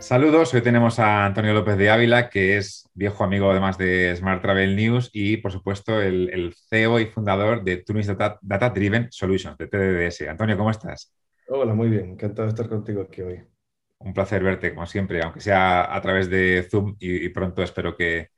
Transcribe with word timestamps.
Saludos, 0.00 0.54
hoy 0.54 0.62
tenemos 0.62 0.98
a 0.98 1.26
Antonio 1.26 1.52
López 1.52 1.76
de 1.76 1.90
Ávila, 1.90 2.30
que 2.30 2.56
es 2.56 2.88
viejo 2.94 3.22
amigo 3.22 3.50
además 3.50 3.76
de 3.76 4.16
Smart 4.16 4.40
Travel 4.40 4.74
News 4.74 5.10
y, 5.12 5.36
por 5.36 5.52
supuesto, 5.52 6.00
el, 6.00 6.54
CEO 6.70 6.98
y 7.00 7.06
fundador 7.06 7.62
de 7.62 7.76
Tunis 7.76 8.06
Data, 8.06 8.70
Driven 8.70 9.08
Solutions, 9.10 9.58
de 9.58 9.66
TDDS. 9.66 10.22
Antonio, 10.22 10.56
¿cómo 10.56 10.70
estás? 10.70 11.14
Hola, 11.48 11.74
muy 11.74 11.90
bien, 11.90 12.12
encantado 12.12 12.46
de 12.46 12.48
estar 12.48 12.66
contigo 12.66 13.02
aquí 13.02 13.20
hoy. 13.20 13.42
Un 13.98 14.14
placer 14.14 14.42
verte, 14.42 14.74
como 14.74 14.86
siempre, 14.86 15.22
aunque 15.22 15.40
sea 15.40 15.94
a 15.94 16.00
través 16.00 16.30
de 16.30 16.66
Zoom 16.70 16.96
y, 16.98 17.28
pronto 17.28 17.62
espero 17.62 17.94
que, 17.94 18.30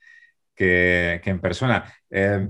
en 0.57 1.41
persona. 1.41 1.85
Eh, 2.11 2.49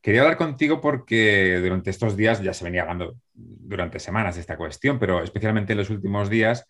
quería 0.00 0.22
hablar 0.22 0.38
contigo 0.38 0.80
porque 0.80 1.60
durante 1.60 1.90
estos 1.90 2.16
días 2.16 2.42
ya 2.42 2.54
se 2.54 2.64
venía 2.64 2.82
hablando 2.82 3.16
durante 3.34 3.98
semanas 3.98 4.36
de 4.36 4.40
esta 4.40 4.56
cuestión, 4.56 4.98
pero 4.98 5.22
especialmente 5.22 5.74
en 5.74 5.78
los 5.78 5.90
últimos 5.90 6.30
días 6.30 6.66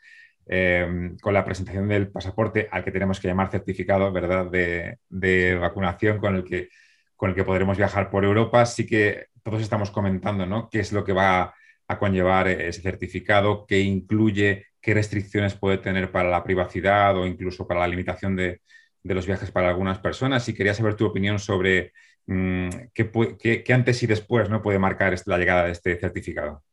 Em, 0.48 1.16
con 1.18 1.34
la 1.34 1.44
presentación 1.44 1.88
del 1.88 2.08
pasaporte 2.08 2.68
al 2.70 2.84
que 2.84 2.92
tenemos 2.92 3.18
que 3.18 3.26
llamar 3.26 3.50
certificado 3.50 4.12
¿verdad? 4.12 4.46
De, 4.48 5.58
vacunación 5.60 6.18
con 6.18 6.36
el, 6.36 6.44
que, 6.44 6.68
con 7.16 7.30
el 7.30 7.36
que 7.36 7.44
podremos 7.44 7.76
viajar 7.76 8.10
por 8.10 8.24
Europa. 8.24 8.64
Sí 8.66 8.86
que 8.86 9.26
todos 9.42 9.60
estamos 9.60 9.90
comentando 9.90 10.46
¿no? 10.46 10.68
qué 10.70 10.80
es 10.80 10.92
lo 10.92 11.04
que 11.04 11.12
va 11.12 11.54
a 11.88 11.98
conllevar 11.98 12.48
ese 12.48 12.80
certificado, 12.80 13.66
qué 13.66 13.80
incluye, 13.80 14.66
qué 14.80 14.94
restricciones 14.94 15.54
puede 15.54 15.78
tener 15.78 16.10
para 16.12 16.30
la 16.30 16.44
privacidad 16.44 17.16
o 17.16 17.26
incluso 17.26 17.66
para 17.66 17.80
la 17.80 17.88
limitación 17.88 18.36
de, 18.36 18.60
los 19.02 19.26
viajes 19.26 19.50
para 19.50 19.68
algunas 19.68 19.98
personas. 19.98 20.48
Y 20.48 20.54
quería 20.54 20.74
saber 20.74 20.94
tu 20.94 21.06
opinión 21.06 21.38
sobre 21.38 21.92
mm, 22.26 22.68
qué, 22.94 23.62
qué, 23.64 23.74
antes 23.74 24.02
y 24.02 24.06
después 24.06 24.48
¿no? 24.50 24.62
puede 24.62 24.78
marcar 24.78 25.14
la 25.26 25.38
llegada 25.38 25.64
de 25.64 25.72
este 25.72 25.96
certificado. 25.96 26.65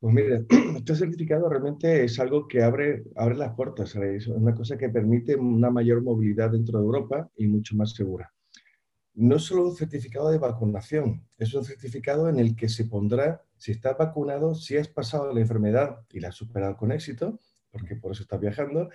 Pues 0.00 0.14
mire, 0.14 0.46
este 0.76 0.94
certificado 0.94 1.48
realmente 1.48 2.04
es 2.04 2.20
algo 2.20 2.46
que 2.46 2.62
abre, 2.62 3.02
abre 3.16 3.34
las 3.34 3.54
puertas, 3.54 3.96
es 3.96 4.28
una 4.28 4.54
cosa 4.54 4.78
que 4.78 4.88
permite 4.88 5.34
una 5.34 5.70
mayor 5.70 6.02
movilidad 6.02 6.50
dentro 6.50 6.78
de 6.78 6.84
Europa 6.84 7.28
y 7.36 7.48
mucho 7.48 7.74
más 7.76 7.94
segura. 7.94 8.32
No 9.14 9.36
es 9.36 9.42
solo 9.42 9.68
un 9.68 9.74
certificado 9.74 10.30
de 10.30 10.38
vacunación, 10.38 11.26
es 11.36 11.52
un 11.52 11.64
certificado 11.64 12.28
en 12.28 12.38
el 12.38 12.54
que 12.54 12.68
se 12.68 12.84
pondrá 12.84 13.42
si 13.56 13.72
estás 13.72 13.98
vacunado, 13.98 14.54
si 14.54 14.76
has 14.76 14.86
pasado 14.86 15.32
la 15.32 15.40
enfermedad 15.40 15.98
y 16.12 16.20
la 16.20 16.28
has 16.28 16.36
superado 16.36 16.76
con 16.76 16.92
éxito, 16.92 17.40
porque 17.72 17.96
por 17.96 18.12
eso 18.12 18.22
estás 18.22 18.40
viajando, 18.40 18.90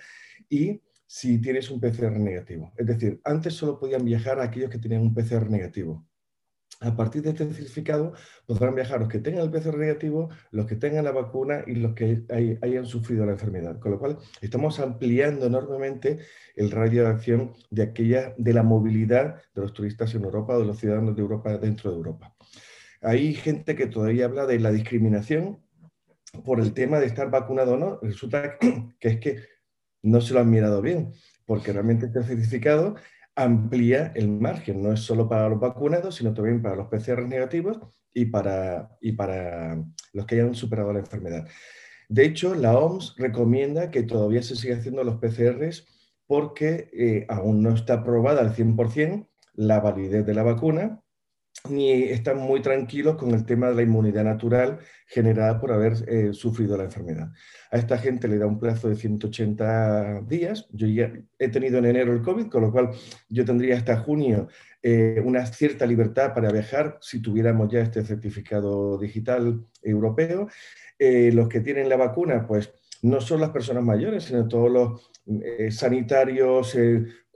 y 0.48 0.80
si 1.06 1.38
tienes 1.38 1.70
un 1.70 1.80
PCR 1.80 2.18
negativo. 2.18 2.72
Es 2.78 2.86
decir, 2.86 3.20
antes 3.24 3.52
solo 3.52 3.78
podían 3.78 4.06
viajar 4.06 4.40
aquellos 4.40 4.70
que 4.70 4.78
tenían 4.78 5.02
un 5.02 5.12
PCR 5.12 5.50
negativo 5.50 6.06
a 6.84 6.94
partir 6.96 7.22
de 7.22 7.30
este 7.30 7.52
certificado 7.52 8.12
podrán 8.46 8.74
viajar 8.74 9.00
los 9.00 9.08
que 9.08 9.18
tengan 9.18 9.42
el 9.42 9.50
PCR 9.50 9.78
negativo, 9.78 10.28
los 10.50 10.66
que 10.66 10.76
tengan 10.76 11.04
la 11.04 11.12
vacuna 11.12 11.64
y 11.66 11.76
los 11.76 11.94
que 11.94 12.24
hayan 12.62 12.84
sufrido 12.84 13.24
la 13.24 13.32
enfermedad. 13.32 13.78
Con 13.78 13.92
lo 13.92 13.98
cual, 13.98 14.18
estamos 14.40 14.78
ampliando 14.80 15.46
enormemente 15.46 16.18
el 16.56 16.70
radio 16.70 17.04
de 17.04 17.08
acción 17.08 17.52
de, 17.70 17.82
aquella, 17.82 18.34
de 18.36 18.52
la 18.52 18.62
movilidad 18.62 19.36
de 19.54 19.62
los 19.62 19.72
turistas 19.72 20.14
en 20.14 20.24
Europa, 20.24 20.58
de 20.58 20.64
los 20.64 20.78
ciudadanos 20.78 21.16
de 21.16 21.22
Europa 21.22 21.56
dentro 21.58 21.90
de 21.90 21.96
Europa. 21.96 22.34
Hay 23.00 23.34
gente 23.34 23.74
que 23.74 23.86
todavía 23.86 24.26
habla 24.26 24.46
de 24.46 24.60
la 24.60 24.70
discriminación 24.70 25.62
por 26.44 26.60
el 26.60 26.72
tema 26.74 27.00
de 27.00 27.06
estar 27.06 27.30
vacunado 27.30 27.74
o 27.74 27.76
no. 27.78 27.98
Resulta 28.02 28.58
que 28.58 29.08
es 29.08 29.20
que 29.20 29.38
no 30.02 30.20
se 30.20 30.34
lo 30.34 30.40
han 30.40 30.50
mirado 30.50 30.82
bien, 30.82 31.12
porque 31.46 31.72
realmente 31.72 32.06
este 32.06 32.22
certificado 32.22 32.96
amplía 33.36 34.12
el 34.14 34.28
margen, 34.28 34.82
no 34.82 34.92
es 34.92 35.00
solo 35.00 35.28
para 35.28 35.48
los 35.48 35.60
vacunados, 35.60 36.16
sino 36.16 36.32
también 36.34 36.62
para 36.62 36.76
los 36.76 36.88
PCR 36.88 37.26
negativos 37.26 37.78
y 38.12 38.26
para, 38.26 38.96
y 39.00 39.12
para 39.12 39.84
los 40.12 40.26
que 40.26 40.36
hayan 40.36 40.54
superado 40.54 40.92
la 40.92 41.00
enfermedad. 41.00 41.46
De 42.08 42.24
hecho, 42.24 42.54
la 42.54 42.78
OMS 42.78 43.14
recomienda 43.18 43.90
que 43.90 44.02
todavía 44.02 44.42
se 44.42 44.56
siga 44.56 44.76
haciendo 44.76 45.02
los 45.04 45.16
PCRs 45.16 45.86
porque 46.26 46.90
eh, 46.92 47.26
aún 47.28 47.62
no 47.62 47.74
está 47.74 47.94
aprobada 47.94 48.40
al 48.40 48.54
100% 48.54 49.28
la 49.54 49.80
validez 49.80 50.24
de 50.26 50.34
la 50.34 50.42
vacuna 50.42 51.03
ni 51.70 51.90
están 51.90 52.36
muy 52.38 52.60
tranquilos 52.60 53.16
con 53.16 53.30
el 53.30 53.46
tema 53.46 53.68
de 53.68 53.74
la 53.74 53.82
inmunidad 53.82 54.24
natural 54.24 54.80
generada 55.06 55.58
por 55.58 55.72
haber 55.72 55.94
eh, 56.08 56.34
sufrido 56.34 56.76
la 56.76 56.84
enfermedad. 56.84 57.32
A 57.70 57.78
esta 57.78 57.96
gente 57.96 58.28
le 58.28 58.36
da 58.36 58.46
un 58.46 58.60
plazo 58.60 58.90
de 58.90 58.96
180 58.96 60.22
días. 60.26 60.68
Yo 60.72 60.86
ya 60.86 61.10
he 61.38 61.48
tenido 61.48 61.78
en 61.78 61.86
enero 61.86 62.12
el 62.12 62.20
COVID, 62.20 62.48
con 62.48 62.62
lo 62.62 62.70
cual 62.70 62.90
yo 63.30 63.46
tendría 63.46 63.78
hasta 63.78 63.96
junio 63.96 64.48
eh, 64.82 65.22
una 65.24 65.46
cierta 65.46 65.86
libertad 65.86 66.34
para 66.34 66.52
viajar 66.52 66.98
si 67.00 67.22
tuviéramos 67.22 67.72
ya 67.72 67.80
este 67.80 68.04
certificado 68.04 68.98
digital 68.98 69.64
europeo. 69.82 70.48
Eh, 70.98 71.30
los 71.32 71.48
que 71.48 71.60
tienen 71.60 71.88
la 71.88 71.96
vacuna, 71.96 72.46
pues 72.46 72.74
no 73.00 73.22
son 73.22 73.40
las 73.40 73.50
personas 73.50 73.84
mayores, 73.84 74.24
sino 74.24 74.46
todos 74.48 74.70
los 74.70 75.10
sanitarios, 75.74 76.76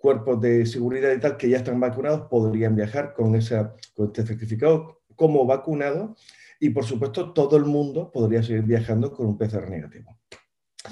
cuerpos 0.00 0.41
de 0.41 0.66
seguridad 0.66 1.12
y 1.12 1.20
tal 1.20 1.36
que 1.36 1.48
ya 1.48 1.59
están 1.59 1.81
vacunados 1.81 2.28
podrían 2.28 2.75
viajar 2.76 3.14
con, 3.14 3.34
esa, 3.34 3.75
con 3.94 4.06
este 4.06 4.25
certificado 4.25 5.03
como 5.16 5.44
vacunado 5.47 6.16
y 6.60 6.70
por 6.70 6.84
supuesto 6.84 7.32
todo 7.32 7.56
el 7.56 7.64
mundo 7.64 8.10
podría 8.12 8.42
seguir 8.42 8.62
viajando 8.62 9.12
con 9.12 9.26
un 9.26 9.38
PCR 9.38 9.69
negativo. 9.69 10.19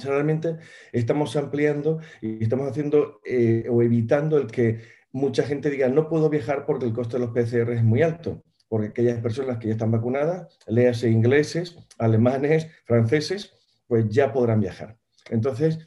Realmente 0.02 0.56
estamos 0.92 1.36
ampliando 1.36 2.00
y 2.20 2.42
estamos 2.42 2.68
haciendo 2.68 3.20
eh, 3.24 3.66
o 3.70 3.82
evitando 3.82 4.36
el 4.36 4.46
que 4.48 4.80
mucha 5.12 5.44
gente 5.44 5.70
diga 5.70 5.88
no 5.88 6.08
puedo 6.08 6.28
viajar 6.28 6.66
porque 6.66 6.86
el 6.86 6.92
coste 6.92 7.18
de 7.18 7.26
los 7.26 7.30
PCR 7.30 7.72
es 7.72 7.82
muy 7.82 8.02
alto, 8.02 8.42
porque 8.68 8.88
aquellas 8.88 9.20
personas 9.20 9.58
que 9.58 9.68
ya 9.68 9.72
están 9.72 9.90
vacunadas, 9.90 10.58
léase 10.66 11.08
ingleses, 11.08 11.78
alemanes, 11.98 12.68
franceses, 12.84 13.52
pues 13.86 14.08
ya 14.08 14.32
podrán 14.32 14.60
viajar. 14.60 14.98
Entonces, 15.30 15.78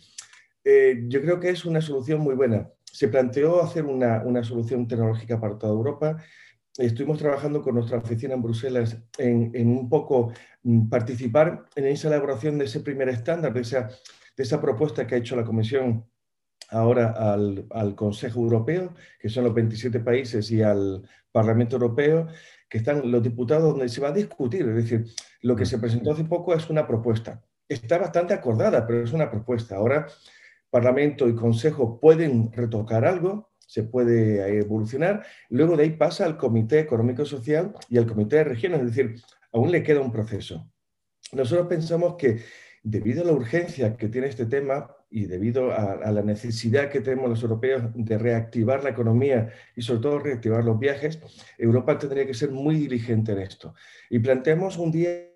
eh, 0.63 1.03
yo 1.07 1.21
creo 1.21 1.39
que 1.39 1.49
es 1.49 1.65
una 1.65 1.81
solución 1.81 2.21
muy 2.21 2.35
buena 2.35 2.69
se 2.91 3.07
planteó 3.07 3.61
hacer 3.61 3.85
una, 3.85 4.43
solución 4.43 4.87
tecnológica 4.87 5.39
para 5.39 5.57
toda 5.57 5.73
Europa. 5.73 6.17
Estuvimos 6.77 7.19
trabajando 7.19 7.61
con 7.61 7.75
nuestra 7.75 7.97
oficina 7.97 8.33
en 8.33 8.41
Bruselas 8.41 8.97
en, 9.17 9.67
un 9.67 9.89
poco 9.89 10.31
mm, 10.63 10.89
participar 10.89 11.65
en 11.75 11.85
esa 11.87 12.07
elaboración 12.07 12.57
de 12.57 12.65
ese 12.65 12.79
primer 12.79 13.09
estándar, 13.09 13.53
de 13.53 13.61
esa, 13.61 13.89
de 14.37 14.43
esa 14.43 14.61
propuesta 14.61 15.05
que 15.05 15.15
ha 15.15 15.17
hecho 15.17 15.35
la 15.35 15.43
Comisión 15.45 16.05
ahora 16.69 17.11
al, 17.11 17.65
al, 17.71 17.95
Consejo 17.95 18.39
Europeo, 18.41 18.93
que 19.19 19.29
son 19.29 19.43
los 19.43 19.53
27 19.53 19.99
países, 19.99 20.51
y 20.51 20.61
al 20.61 21.07
Parlamento 21.31 21.75
Europeo, 21.75 22.27
que 22.69 22.77
están 22.77 23.11
los 23.11 23.23
diputados 23.23 23.71
donde 23.71 23.89
se 23.89 24.01
va 24.01 24.09
a 24.09 24.13
discutir. 24.13 24.67
Es 24.67 24.75
decir, 24.75 25.05
lo 25.41 25.55
que 25.55 25.65
se 25.65 25.79
presentó 25.79 26.11
hace 26.11 26.23
poco 26.23 26.53
es 26.53 26.69
una 26.69 26.87
propuesta. 26.87 27.41
Está 27.67 27.97
bastante 27.97 28.33
acordada, 28.33 28.85
pero 28.85 29.03
es 29.03 29.11
una 29.11 29.29
propuesta. 29.29 29.75
Ahora 29.75 30.07
Parlamento 30.69 31.27
y 31.27 31.35
Consejo 31.35 31.99
pueden 31.99 32.51
retocar 32.51 33.05
algo, 33.05 33.49
se 33.59 33.83
puede 33.83 34.57
evolucionar, 34.57 35.25
luego 35.49 35.77
de 35.77 35.83
ahí 35.83 35.89
pasa 35.91 36.25
al 36.25 36.37
Comité 36.37 36.79
Económico 36.79 37.25
Social 37.25 37.73
y 37.87 37.97
al 37.97 38.07
Comité 38.07 38.37
de 38.37 38.43
Regiones, 38.45 38.81
es 38.81 38.95
decir, 38.95 39.21
aún 39.51 39.71
le 39.71 39.83
queda 39.83 40.01
un 40.01 40.11
proceso. 40.11 40.71
Nosotros 41.33 41.67
pensamos 41.67 42.15
que 42.15 42.41
debido 42.83 43.23
a 43.23 43.25
la 43.25 43.33
urgencia 43.33 43.95
que 43.95 44.07
tiene 44.07 44.27
este 44.27 44.45
tema, 44.45 44.95
y 45.11 45.25
debido 45.25 45.71
a, 45.71 46.11
la 46.11 46.21
necesidad 46.21 46.89
que 46.89 47.01
tenemos 47.01 47.29
los 47.29 47.41
europeos 47.41 47.83
de 47.95 48.17
reactivar 48.17 48.83
la 48.83 48.91
economía 48.91 49.51
y 49.75 49.81
sobre 49.81 50.01
todo 50.01 50.19
reactivar 50.19 50.63
los 50.63 50.77
viajes, 50.77 51.19
Europa 51.57 51.97
tendría 51.97 52.27
que 52.27 52.33
ser 52.33 52.51
muy 52.51 52.75
diligente 52.75 53.31
en 53.31 53.39
esto. 53.39 53.73
Y 54.09 54.19
planteamos 54.19 54.77
un 54.77 54.91
día 54.91 55.29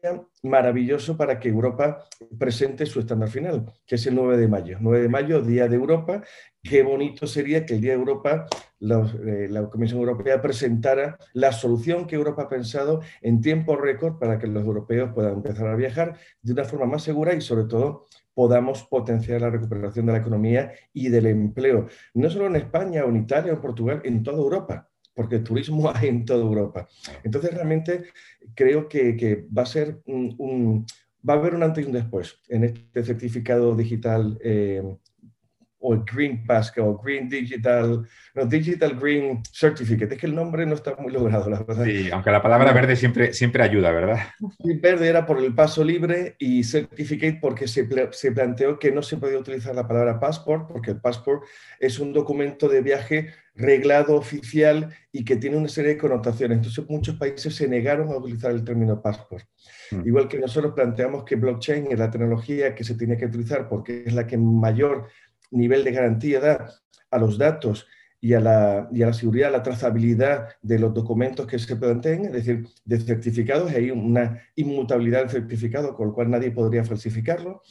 maravilloso 0.44 1.18
para 1.18 1.40
que 1.40 1.50
Europa 1.50 2.06
presente 2.38 2.86
su 2.86 3.00
estándar 3.00 3.30
final, 3.30 3.72
que 3.86 3.96
es 3.96 4.06
el 4.06 4.16
9 4.16 4.38
de 4.38 4.48
mayo. 4.48 4.78
9 4.80 5.04
de 5.04 5.10
mayo, 5.10 5.42
Día 5.42 5.68
de 5.68 5.76
Europa. 5.76 6.24
Qué 6.64 6.82
bonito 6.82 7.28
sería 7.28 7.66
que 7.66 7.74
el 7.74 7.82
Día 7.82 7.92
de 7.92 7.98
Europa 8.00 8.48
eh, 8.80 9.48
la 9.50 9.70
Comisión 9.70 10.00
Europea 10.00 10.42
presentara 10.42 11.18
la 11.34 11.52
solución 11.52 12.08
que 12.08 12.16
Europa 12.16 12.44
ha 12.44 12.50
pensado 12.50 13.02
en 13.22 13.42
tiempo 13.42 13.76
récord 13.76 14.18
para 14.18 14.40
que 14.40 14.48
los 14.48 14.66
europeos 14.66 15.12
puedan 15.14 15.36
empezar 15.36 15.68
a 15.68 15.76
viajar 15.76 16.18
de 16.42 16.54
una 16.54 16.64
forma 16.64 16.86
más 16.86 17.04
segura 17.04 17.34
y 17.34 17.42
sobre 17.42 17.66
todo 17.66 18.06
podamos 18.34 18.84
potenciar 18.84 19.42
la 19.42 19.50
recuperación 19.50 20.06
de 20.06 20.14
la 20.14 20.20
economía 20.20 20.72
y 20.94 21.10
del 21.10 21.28
empleo, 21.28 21.88
no 22.14 22.30
solo 22.30 22.48
en 22.48 22.56
España 22.56 23.04
o 23.04 23.10
en 23.10 23.18
Italia 23.18 23.52
o 23.52 23.56
en 23.56 23.62
Portugal, 23.62 24.02
en 24.06 24.24
toda 24.24 24.38
Europa, 24.38 24.90
porque 25.14 25.36
el 25.36 25.44
turismo 25.44 25.92
hay 25.94 26.08
en 26.08 26.24
toda 26.24 26.44
Europa. 26.44 26.88
Entonces, 27.24 27.54
realmente 27.54 28.06
creo 28.56 28.88
que, 28.88 29.48
va 29.56 29.64
a 29.64 29.66
ser 29.66 30.02
un, 30.06 30.86
va 31.28 31.34
a 31.34 31.38
haber 31.38 31.56
un 31.56 31.64
antes 31.64 31.84
y 31.84 31.88
un 31.88 31.94
después 31.94 32.40
en 32.48 32.64
este 32.64 33.04
certificado 33.04 33.76
digital 33.76 34.38
eh, 34.42 34.82
o 35.86 35.94
el 35.94 36.04
Green 36.06 36.46
Pass 36.46 36.72
o 36.78 36.98
Green 36.98 37.28
Digital, 37.28 38.08
no, 38.36 38.46
Digital 38.46 38.98
Green 38.98 39.42
Certificate. 39.52 40.14
Es 40.14 40.20
que 40.20 40.28
el 40.28 40.34
nombre 40.34 40.66
no 40.66 40.76
está 40.76 40.96
muy 40.96 41.12
logrado, 41.12 41.50
la 41.50 41.62
verdad. 41.62 41.84
Sí, 41.84 42.10
aunque 42.10 42.32
la 42.32 42.42
palabra 42.42 42.72
verde 42.72 42.96
siempre, 42.96 43.34
siempre 43.34 43.64
ayuda, 43.64 43.92
¿verdad? 43.92 44.20
Verde 44.60 45.10
era 45.10 45.26
por 45.26 45.40
el 45.40 45.54
paso 45.54 45.84
libre 45.84 46.36
y 46.40 46.64
Certificate 46.64 47.38
porque 47.42 47.68
se, 47.68 47.88
se 48.12 48.32
planteó 48.32 48.80
que 48.80 48.92
no 48.92 49.02
se 49.02 49.18
podía 49.18 49.38
utilizar 49.38 49.76
la 49.76 49.86
palabra 49.86 50.22
passport 50.22 50.70
porque 50.72 50.92
el 50.92 51.02
passport 51.02 51.44
es 51.80 52.00
un 52.00 52.14
documento 52.14 52.70
de 52.70 52.82
viaje 52.82 53.34
reglado 53.56 54.16
oficial 54.16 54.90
y 55.12 55.24
que 55.24 55.36
tiene 55.36 55.58
una 55.58 55.68
serie 55.68 55.92
de 55.92 55.98
connotaciones. 55.98 56.58
Entonces 56.58 56.90
muchos 56.90 57.16
países 57.18 57.54
se 57.54 57.68
negaron 57.68 58.10
a 58.10 58.18
utilizar 58.18 58.52
el 58.52 58.64
término 58.64 59.02
passport. 59.02 59.46
Mm. 59.92 60.08
Igual 60.08 60.28
que 60.28 60.40
nosotros 60.40 60.74
planteamos 60.74 61.24
que 61.24 61.36
blockchain 61.36 61.92
es 61.92 62.00
la 62.00 62.10
tecnología 62.10 62.74
que 62.74 62.84
se 62.84 62.96
tiene 62.96 63.18
que 63.18 63.26
utilizar 63.26 63.68
porque 63.68 64.04
es 64.06 64.14
la 64.14 64.26
que 64.26 64.38
mayor 64.38 65.10
nivel 65.54 65.84
de 65.84 65.92
garantía 65.92 66.68
a 67.10 67.18
los 67.18 67.38
datos 67.38 67.88
y 68.20 68.34
a, 68.34 68.40
la, 68.40 68.88
y 68.94 69.04
a 69.04 69.08
la 69.08 69.14
seguridad, 69.14 69.50
a 69.50 69.58
la 69.58 69.64
trazabilidad 69.64 70.48
de 70.62 70.80
los 70.80 70.94
documentos 70.94 71.46
que 71.46 71.60
se 71.60 71.76
planteen, 71.76 72.26
es 72.26 72.32
decir, 72.32 72.68
de 72.86 73.00
certificados, 73.00 73.72
hay 73.72 73.92
una 73.92 74.42
inmutabilidad 74.56 75.20
del 75.20 75.30
certificado 75.30 75.94
con 75.94 76.08
lo 76.08 76.14
cual 76.14 76.30
nadie 76.30 76.52
podría 76.52 76.86
falsificarlo. 76.86 77.62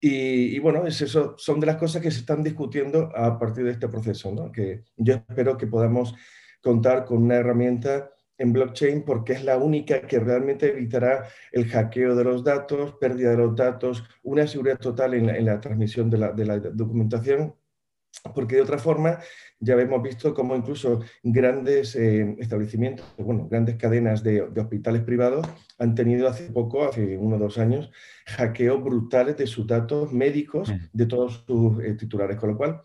Y, 0.00 0.58
bueno, 0.58 0.84
es 0.86 1.00
eso, 1.00 1.34
son 1.38 1.60
de 1.60 1.66
las 1.66 1.76
cosas 1.76 2.02
que 2.02 2.10
se 2.10 2.18
están 2.18 2.42
discutiendo 2.42 3.10
a 3.16 3.38
partir 3.38 3.64
de 3.64 3.70
este 3.70 3.88
proceso, 3.88 4.32
¿no? 4.32 4.52
que 4.52 4.82
yo 4.96 5.14
espero 5.14 5.56
que 5.56 5.66
podamos 5.66 6.14
contar 6.60 7.04
con 7.04 7.22
una 7.22 7.36
herramienta 7.36 8.10
en 8.38 8.52
blockchain 8.52 9.04
porque 9.04 9.34
es 9.34 9.44
la 9.44 9.56
única 9.56 10.02
que 10.02 10.18
realmente 10.18 10.70
evitará 10.70 11.28
el 11.52 11.68
hackeo 11.68 12.14
de 12.14 12.24
los 12.24 12.44
datos, 12.44 12.94
pérdida 13.00 13.30
de 13.30 13.36
los 13.36 13.56
datos, 13.56 14.04
una 14.22 14.46
seguridad 14.46 14.78
total 14.78 15.14
en 15.14 15.44
la, 15.44 15.60
transmisión 15.60 16.10
de 16.10 16.18
la, 16.18 16.32
de 16.32 16.44
la, 16.44 16.58
documentación, 16.58 17.54
porque 18.34 18.56
de 18.56 18.62
otra 18.62 18.78
forma 18.78 19.18
ya 19.60 19.74
hemos 19.74 20.02
visto 20.02 20.34
cómo 20.34 20.56
incluso 20.56 21.00
grandes 21.22 21.94
eh, 21.96 22.36
establecimientos, 22.38 23.06
bueno, 23.18 23.48
grandes 23.48 23.76
cadenas 23.76 24.22
de, 24.22 24.42
hospitales 24.42 25.02
privados 25.02 25.46
han 25.78 25.94
tenido 25.94 26.28
hace 26.28 26.50
poco, 26.50 26.84
hace 26.84 27.16
uno 27.16 27.36
o 27.36 27.38
dos 27.38 27.58
años, 27.58 27.90
hackeos 28.26 28.82
brutales 28.82 29.36
de 29.36 29.46
sus 29.46 29.66
datos 29.66 30.12
médicos 30.12 30.72
de 30.92 31.06
todos 31.06 31.44
sus 31.46 31.82
eh, 31.82 31.94
titulares, 31.94 32.36
con 32.36 32.50
lo 32.50 32.56
cual 32.56 32.80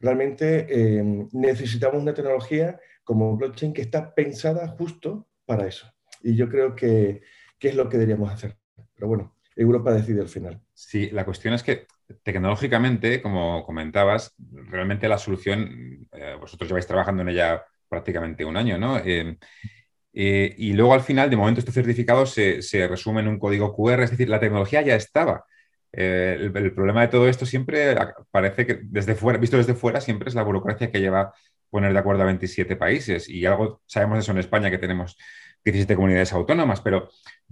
realmente 0.00 0.66
eh, 0.68 1.26
necesitamos 1.32 2.02
una 2.02 2.14
tecnología 2.14 2.80
como 3.04 3.36
blockchain 3.36 3.72
que 3.72 3.82
está 3.82 4.14
pensada 4.14 4.68
justo 4.68 5.28
para 5.44 5.66
eso. 5.66 5.92
Y 6.22 6.36
yo 6.36 6.48
creo 6.48 6.74
que, 6.74 7.22
es 7.58 7.74
lo 7.74 7.88
que 7.88 7.98
deberíamos 7.98 8.30
hacer. 8.30 8.56
Pero 8.94 9.08
bueno, 9.08 9.36
Europa 9.56 9.92
decide 9.92 10.20
al 10.20 10.28
final. 10.28 10.60
Sí, 10.72 11.10
la 11.10 11.24
cuestión 11.24 11.54
es 11.54 11.62
que 11.62 11.86
tecnológicamente, 12.22 13.22
como 13.22 13.64
comentabas, 13.64 14.34
realmente 14.68 15.08
la 15.08 15.18
solución, 15.18 16.08
eh, 16.12 16.36
vosotros 16.40 16.68
lleváis 16.68 16.86
trabajando 16.86 17.22
en 17.22 17.30
ella 17.30 17.64
prácticamente 17.88 18.44
un 18.44 18.56
año, 18.56 18.78
¿no? 18.78 18.98
Eh, 18.98 19.36
eh, 20.12 20.54
y 20.58 20.72
luego 20.72 20.94
al 20.94 21.02
final, 21.02 21.30
de 21.30 21.36
momento, 21.36 21.60
este 21.60 21.72
certificado 21.72 22.26
se, 22.26 22.60
resume 22.88 23.20
en 23.20 23.28
un 23.28 23.38
código 23.38 23.74
QR, 23.74 24.02
es 24.04 24.10
decir, 24.10 24.28
la 24.28 24.40
tecnología 24.40 24.82
ya 24.82 24.96
estaba. 24.96 25.44
El, 25.92 26.56
el, 26.56 26.72
problema 26.72 27.00
de 27.00 27.08
todo 27.08 27.28
esto 27.28 27.44
siempre 27.44 27.96
parece 28.30 28.64
que 28.64 28.80
desde 28.84 29.16
fuera, 29.16 29.40
visto 29.40 29.56
desde 29.56 29.74
fuera, 29.74 30.00
siempre 30.00 30.28
es 30.28 30.36
la 30.36 30.44
burocracia 30.44 30.90
que 30.92 31.00
lleva 31.00 31.34
poner 31.70 31.92
de 31.92 31.98
acuerdo 31.98 32.22
a 32.22 32.26
27 32.26 32.76
países. 32.76 33.28
Y 33.28 33.46
algo 33.46 33.82
sabemos 33.86 34.18
eso 34.18 34.32
en 34.32 34.38
España, 34.38 34.70
que 34.70 34.78
tenemos 34.78 35.16
17 35.64 35.94
comunidades 35.94 36.32
autónomas, 36.32 36.80
pero, 36.80 37.08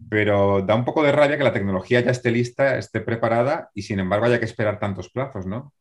pero 0.08 0.62
da 0.62 0.74
un 0.74 0.84
poco 0.84 1.02
de 1.02 1.12
rabia 1.12 1.36
que 1.38 1.44
la 1.44 1.52
tecnología 1.52 2.00
ya 2.00 2.10
esté 2.10 2.30
lista, 2.30 2.78
esté 2.78 3.00
preparada 3.00 3.70
y 3.74 3.82
sin 3.82 4.00
embargo 4.00 4.26
haya 4.26 4.38
que 4.38 4.46
esperar 4.46 4.78
tantos 4.78 5.10
plazos, 5.10 5.46
¿no? 5.46 5.72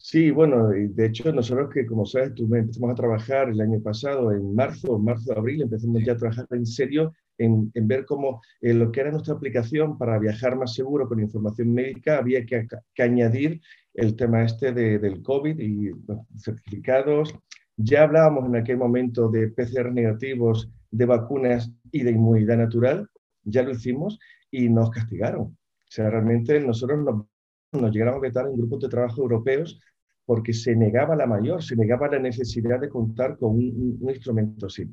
Sí, 0.00 0.30
bueno, 0.30 0.68
de 0.68 1.06
hecho 1.06 1.32
nosotros 1.32 1.70
que 1.74 1.84
como 1.84 2.06
sabes, 2.06 2.32
tú 2.32 2.54
empezamos 2.54 2.90
a 2.90 2.94
trabajar 2.94 3.48
el 3.48 3.60
año 3.60 3.80
pasado, 3.82 4.30
en 4.30 4.54
marzo, 4.54 4.96
marzo, 4.98 5.36
abril, 5.36 5.62
empezamos 5.62 6.04
ya 6.04 6.12
a 6.12 6.16
trabajar 6.16 6.46
en 6.52 6.66
serio 6.66 7.12
en, 7.36 7.70
ver 7.74 8.04
cómo 8.04 8.40
eh, 8.60 8.74
lo 8.74 8.92
que 8.92 9.00
era 9.00 9.10
nuestra 9.10 9.34
aplicación 9.34 9.98
para 9.98 10.18
viajar 10.18 10.56
más 10.56 10.74
seguro 10.74 11.08
con 11.08 11.20
información 11.20 11.72
médica 11.72 12.18
había 12.18 12.46
que, 12.46 12.66
añadir 12.98 13.60
el 13.94 14.14
tema 14.14 14.44
este 14.44 14.72
del 14.72 15.22
COVID 15.22 15.58
y 15.58 15.90
certificados, 16.38 17.34
ya 17.78 18.02
hablábamos 18.02 18.46
en 18.46 18.56
aquel 18.56 18.76
momento 18.76 19.28
de 19.28 19.48
PCR 19.48 19.92
negativos, 19.92 20.68
de 20.90 21.06
vacunas 21.06 21.72
y 21.92 22.02
de 22.02 22.10
inmunidad 22.10 22.58
natural, 22.58 23.08
ya 23.44 23.62
lo 23.62 23.70
hicimos 23.70 24.18
y 24.50 24.68
nos 24.68 24.90
castigaron. 24.90 25.42
O 25.42 25.56
sea, 25.88 26.10
realmente 26.10 26.58
nosotros 26.60 27.26
nos, 27.72 27.92
llegamos 27.92 28.18
a 28.18 28.22
vetar 28.22 28.46
en 28.48 28.56
grupos 28.56 28.80
de 28.80 28.88
trabajo 28.88 29.22
europeos 29.22 29.80
porque 30.26 30.52
se 30.52 30.74
negaba 30.74 31.14
la 31.14 31.26
mayor, 31.26 31.62
se 31.62 31.76
negaba 31.76 32.08
la 32.08 32.18
necesidad 32.18 32.80
de 32.80 32.88
contar 32.88 33.38
con 33.38 33.54
un, 33.54 34.10
instrumento 34.10 34.66
así. 34.66 34.84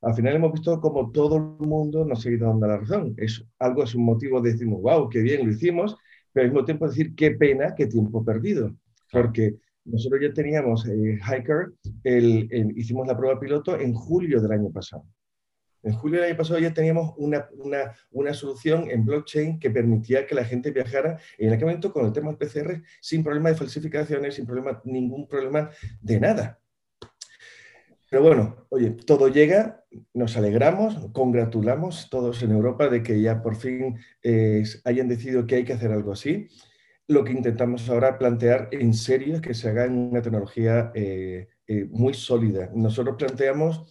Al 0.00 0.14
final 0.14 0.36
hemos 0.36 0.52
visto 0.52 0.80
como 0.80 1.12
todo 1.12 1.36
el 1.36 1.66
mundo 1.66 2.04
nos 2.04 2.24
ha 2.24 2.30
ido 2.30 2.48
dando 2.48 2.66
la 2.66 2.78
razón. 2.78 3.14
Es 3.18 3.44
algo, 3.58 3.84
es 3.84 3.94
un 3.94 4.04
motivo 4.04 4.40
de 4.40 4.52
decir, 4.52 4.66
wow, 4.66 5.08
qué 5.10 5.20
bien 5.20 5.46
lo 5.46 5.52
hicimos, 5.52 5.96
pero 6.32 6.44
al 6.44 6.52
mismo 6.52 6.64
tiempo 6.64 6.88
decir, 6.88 7.14
qué 7.14 7.32
pena, 7.32 7.74
qué 7.76 7.86
tiempo 7.86 8.24
perdido. 8.24 8.74
Porque 9.12 9.56
nosotros 9.84 10.20
ya 10.22 10.32
teníamos 10.32 10.86
eh, 10.86 11.18
Hiker, 11.18 11.72
hicimos 12.74 13.06
la 13.06 13.16
prueba 13.16 13.38
piloto 13.38 13.78
en 13.78 13.94
julio 13.94 14.40
del 14.40 14.52
año 14.52 14.70
pasado. 14.70 15.04
En 15.82 15.92
julio 15.92 16.20
del 16.20 16.30
año 16.30 16.38
pasado 16.38 16.58
ya 16.58 16.72
teníamos 16.72 17.12
una, 17.18 17.46
una, 17.58 17.94
una, 18.10 18.32
solución 18.32 18.90
en 18.90 19.04
blockchain 19.04 19.58
que 19.58 19.70
permitía 19.70 20.26
que 20.26 20.34
la 20.34 20.44
gente 20.44 20.70
viajara 20.70 21.18
en 21.36 21.52
aquel 21.52 21.66
momento 21.66 21.92
con 21.92 22.06
el 22.06 22.12
tema 22.12 22.32
del 22.32 22.38
PCR 22.38 22.82
sin 23.02 23.22
problema 23.22 23.50
de 23.50 23.56
falsificaciones, 23.56 24.34
sin 24.34 24.46
problema, 24.46 24.80
ningún 24.84 25.28
problema 25.28 25.70
de 26.00 26.20
nada. 26.20 26.58
Pero 28.08 28.22
bueno, 28.22 28.66
oye, 28.70 28.92
todo 28.92 29.28
llega, 29.28 29.84
nos 30.14 30.36
alegramos, 30.38 31.10
congratulamos 31.12 32.08
todos 32.08 32.42
en 32.42 32.52
Europa 32.52 32.88
de 32.88 33.02
que 33.02 33.20
ya 33.20 33.42
por 33.42 33.56
fin 33.56 33.98
eh, 34.22 34.62
hayan 34.84 35.08
decidido 35.08 35.46
que 35.46 35.56
hay 35.56 35.64
que 35.64 35.74
hacer 35.74 35.92
algo 35.92 36.12
así 36.12 36.48
lo 37.06 37.24
que 37.24 37.32
intentamos 37.32 37.88
ahora 37.88 38.18
plantear 38.18 38.68
en 38.72 38.94
serio 38.94 39.36
es 39.36 39.40
que 39.40 39.54
se 39.54 39.68
haga 39.68 39.84
en 39.84 39.94
una 39.94 40.22
tecnología 40.22 40.90
eh, 40.94 41.48
eh, 41.66 41.86
muy 41.90 42.14
sólida. 42.14 42.70
Nosotros 42.74 43.16
planteamos 43.16 43.82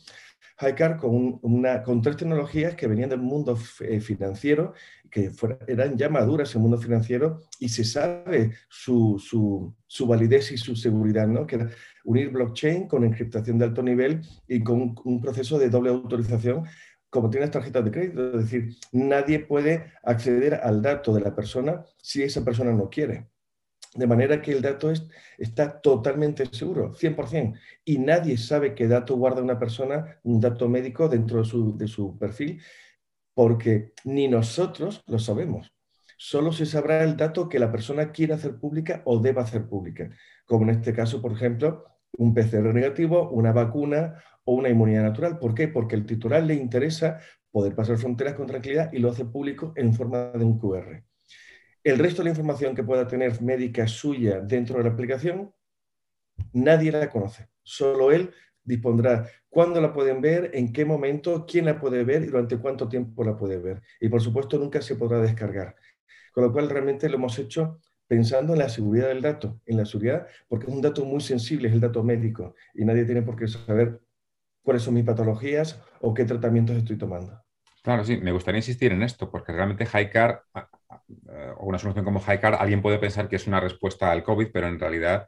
HiCard 0.59 0.97
con, 0.97 2.01
tres 2.01 2.17
tecnologías 2.17 2.75
que 2.75 2.87
venían 2.87 3.09
del 3.09 3.19
mundo 3.19 3.57
eh, 3.81 3.99
financiero, 3.99 4.73
que 5.09 5.31
eran 5.67 5.97
ya 5.97 6.09
maduras 6.09 6.53
en 6.53 6.59
el 6.59 6.61
mundo 6.63 6.77
financiero 6.77 7.41
y 7.59 7.69
se 7.69 7.83
sabe 7.83 8.51
su, 8.69 9.75
validez 10.07 10.51
y 10.51 10.57
su 10.57 10.75
seguridad, 10.75 11.27
¿no? 11.27 11.45
que 11.45 11.67
unir 12.03 12.29
blockchain 12.29 12.87
con 12.87 13.03
encriptación 13.03 13.57
de 13.57 13.65
alto 13.65 13.83
nivel 13.83 14.21
y 14.47 14.63
con 14.63 14.95
un 15.03 15.21
proceso 15.21 15.59
de 15.59 15.69
doble 15.69 15.89
autorización 15.89 16.63
como 17.13 17.29
tienes 17.29 17.51
tarjetas 17.51 17.85
de 17.85 17.91
crédito, 17.91 18.39
es 18.39 18.49
decir, 18.49 18.75
nadie 18.91 19.37
puede 19.37 19.93
acceder 20.01 20.55
al 20.55 20.81
dato 20.81 21.13
de 21.13 21.21
la 21.21 21.35
persona 21.35 21.85
si 22.01 22.23
esa 22.23 22.43
persona 22.43 22.73
no 22.73 22.89
quiere. 22.89 23.29
De 23.93 24.07
manera 24.07 24.41
que 24.41 24.51
el 24.51 24.63
dato 24.63 24.89
es, 24.89 25.07
está 25.37 25.79
totalmente 25.79 26.43
seguro, 26.51 26.91
100%, 26.91 27.53
y 27.85 27.99
nadie 27.99 28.35
sabe 28.37 28.73
qué 28.73 28.87
dato 28.87 29.15
guarda 29.15 29.43
una 29.43 29.59
persona, 29.59 30.19
un 30.23 30.39
dato 30.39 30.67
médico 30.67 31.07
dentro 31.07 31.37
de 31.37 31.45
su, 31.45 31.77
de 31.77 31.87
su 31.87 32.17
perfil, 32.17 32.59
porque 33.35 33.93
ni 34.05 34.27
nosotros 34.27 35.03
lo 35.05 35.19
sabemos. 35.19 35.71
Solo 36.17 36.51
se 36.51 36.65
sabrá 36.65 37.03
el 37.03 37.15
dato 37.15 37.47
que 37.47 37.59
la 37.59 37.71
persona 37.71 38.11
quiere 38.11 38.33
hacer 38.33 38.57
pública 38.57 39.03
o 39.05 39.19
deba 39.19 39.43
hacer 39.43 39.67
pública, 39.67 40.09
como 40.45 40.63
en 40.63 40.71
este 40.71 40.93
caso, 40.93 41.21
por 41.21 41.33
ejemplo, 41.33 41.85
un 42.17 42.33
PCR 42.33 42.73
negativo, 42.73 43.29
una 43.29 43.51
vacuna 43.51 44.21
o 44.45 44.53
una 44.53 44.69
inmunidad 44.69 45.03
natural. 45.03 45.39
¿Por 45.39 45.53
qué? 45.53 45.67
Porque 45.67 45.95
el 45.95 46.05
titular 46.05 46.43
le 46.43 46.53
interesa 46.55 47.19
poder 47.51 47.75
pasar 47.75 47.97
fronteras 47.97 48.33
con 48.33 48.47
tranquilidad 48.47 48.91
y 48.91 48.99
lo 48.99 49.09
hace 49.09 49.25
público 49.25 49.73
en 49.75 49.93
forma 49.93 50.31
de 50.31 50.43
un 50.43 50.57
QR. 50.57 51.03
El 51.83 51.99
resto 51.99 52.21
de 52.21 52.25
la 52.25 52.29
información 52.31 52.75
que 52.75 52.83
pueda 52.83 53.07
tener 53.07 53.41
médica 53.41 53.87
suya 53.87 54.39
dentro 54.39 54.77
de 54.77 54.83
la 54.85 54.89
aplicación, 54.91 55.53
nadie 56.53 56.91
la 56.91 57.09
conoce. 57.09 57.49
Solo 57.61 58.11
él 58.11 58.31
dispondrá 58.63 59.27
cuándo 59.49 59.81
la 59.81 59.93
pueden 59.93 60.21
ver, 60.21 60.51
en 60.53 60.71
qué 60.71 60.85
momento, 60.85 61.45
quién 61.45 61.65
la 61.65 61.79
puede 61.79 62.03
ver 62.03 62.23
y 62.23 62.27
durante 62.27 62.57
cuánto 62.57 62.87
tiempo 62.87 63.23
la 63.23 63.35
puede 63.35 63.57
ver. 63.57 63.81
Y 63.99 64.07
por 64.07 64.21
supuesto 64.21 64.57
nunca 64.57 64.81
se 64.81 64.95
podrá 64.95 65.19
descargar. 65.19 65.75
Con 66.31 66.45
lo 66.45 66.51
cual 66.51 66.69
realmente 66.69 67.09
lo 67.09 67.15
hemos 67.15 67.37
hecho 67.37 67.79
pensando 68.13 68.53
en 68.53 68.59
la 68.59 68.69
seguridad 68.69 69.07
del 69.07 69.23
dato, 69.23 69.59
en 69.65 69.75
la 69.77 69.85
seguridad, 69.85 70.27
porque 70.47 70.67
es 70.67 70.71
un 70.71 70.83
dato 70.83 71.03
muy 71.03 71.19
sensible, 71.19 71.67
es 71.67 71.73
el 71.73 71.79
dato 71.79 72.03
médico, 72.03 72.53
y 72.75 72.85
nadie 72.85 73.05
tiene 73.05 73.23
por 73.23 73.35
qué 73.35 73.47
saber 73.47 74.01
cuáles 74.61 74.83
son 74.83 74.93
mis 74.93 75.03
patologías 75.03 75.81
o 75.99 76.13
qué 76.13 76.23
tratamientos 76.23 76.77
estoy 76.77 76.95
tomando. 76.95 77.41
Claro, 77.81 78.05
sí, 78.05 78.17
me 78.17 78.31
gustaría 78.31 78.59
insistir 78.59 78.91
en 78.91 79.01
esto, 79.01 79.31
porque 79.31 79.51
realmente 79.51 79.87
HiCard, 79.87 80.41
o 81.57 81.65
una 81.65 81.79
solución 81.79 82.05
como 82.05 82.19
HiCard, 82.19 82.53
alguien 82.59 82.83
puede 82.83 82.99
pensar 82.99 83.27
que 83.27 83.37
es 83.37 83.47
una 83.47 83.59
respuesta 83.59 84.11
al 84.11 84.21
COVID, 84.21 84.49
pero 84.53 84.67
en 84.67 84.79
realidad 84.79 85.25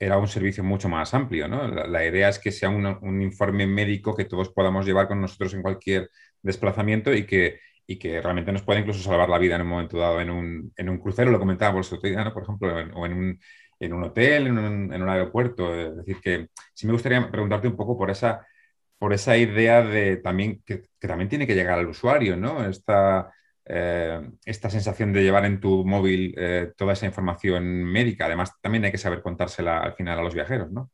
era 0.00 0.18
un 0.18 0.26
servicio 0.26 0.64
mucho 0.64 0.88
más 0.88 1.14
amplio. 1.14 1.46
¿no? 1.46 1.68
La, 1.68 2.04
idea 2.04 2.28
es 2.28 2.40
que 2.40 2.50
sea 2.50 2.70
un, 2.70 3.22
informe 3.22 3.68
médico 3.68 4.16
que 4.16 4.24
todos 4.24 4.50
podamos 4.50 4.84
llevar 4.84 5.06
con 5.06 5.20
nosotros 5.20 5.54
en 5.54 5.62
cualquier 5.62 6.10
desplazamiento 6.42 7.14
y 7.14 7.24
que, 7.24 7.60
y 7.86 7.98
que 7.98 8.20
realmente 8.20 8.52
nos 8.52 8.62
pueda 8.62 8.80
incluso 8.80 9.00
salvar 9.02 9.28
la 9.28 9.38
vida 9.38 9.56
en 9.56 9.62
un 9.62 9.68
momento 9.68 9.98
dado 9.98 10.20
en 10.20 10.30
un, 10.30 10.72
en 10.76 10.88
un 10.88 10.98
crucero, 10.98 11.30
lo 11.30 11.38
comentábamos 11.38 11.90
día, 12.02 12.32
por 12.32 12.42
ejemplo, 12.42 12.74
o 12.94 13.06
en 13.06 13.12
un, 13.12 13.40
en 13.78 13.92
un 13.92 14.02
hotel, 14.04 14.48
en 14.48 14.58
un, 14.58 14.92
en 14.92 15.08
aeropuerto. 15.08 15.74
Es 15.74 15.96
decir, 15.96 16.20
que 16.20 16.48
sí 16.74 16.86
me 16.86 16.92
gustaría 16.92 17.30
preguntarte 17.30 17.68
un 17.68 17.76
poco 17.76 17.96
por 17.96 18.10
esa, 18.10 18.46
por 18.98 19.12
esa 19.12 19.36
idea 19.36 19.82
de 19.82 20.16
también 20.16 20.62
que, 20.64 20.82
que 20.98 21.08
también 21.08 21.28
tiene 21.28 21.46
que 21.46 21.54
llegar 21.54 21.78
al 21.78 21.88
usuario, 21.88 22.36
¿no? 22.36 22.66
Esta, 22.66 23.32
eh, 23.64 24.20
esta 24.44 24.70
sensación 24.70 25.12
de 25.12 25.22
llevar 25.22 25.44
en 25.44 25.60
tu 25.60 25.84
móvil 25.84 26.34
eh, 26.36 26.72
toda 26.76 26.94
esa 26.94 27.06
información 27.06 27.84
médica. 27.84 28.26
Además, 28.26 28.52
también 28.60 28.84
hay 28.84 28.92
que 28.92 28.98
saber 28.98 29.22
contársela 29.22 29.78
al 29.78 29.94
final 29.94 30.18
a 30.18 30.22
los 30.22 30.34
viajeros, 30.34 30.72
¿no? 30.72 30.90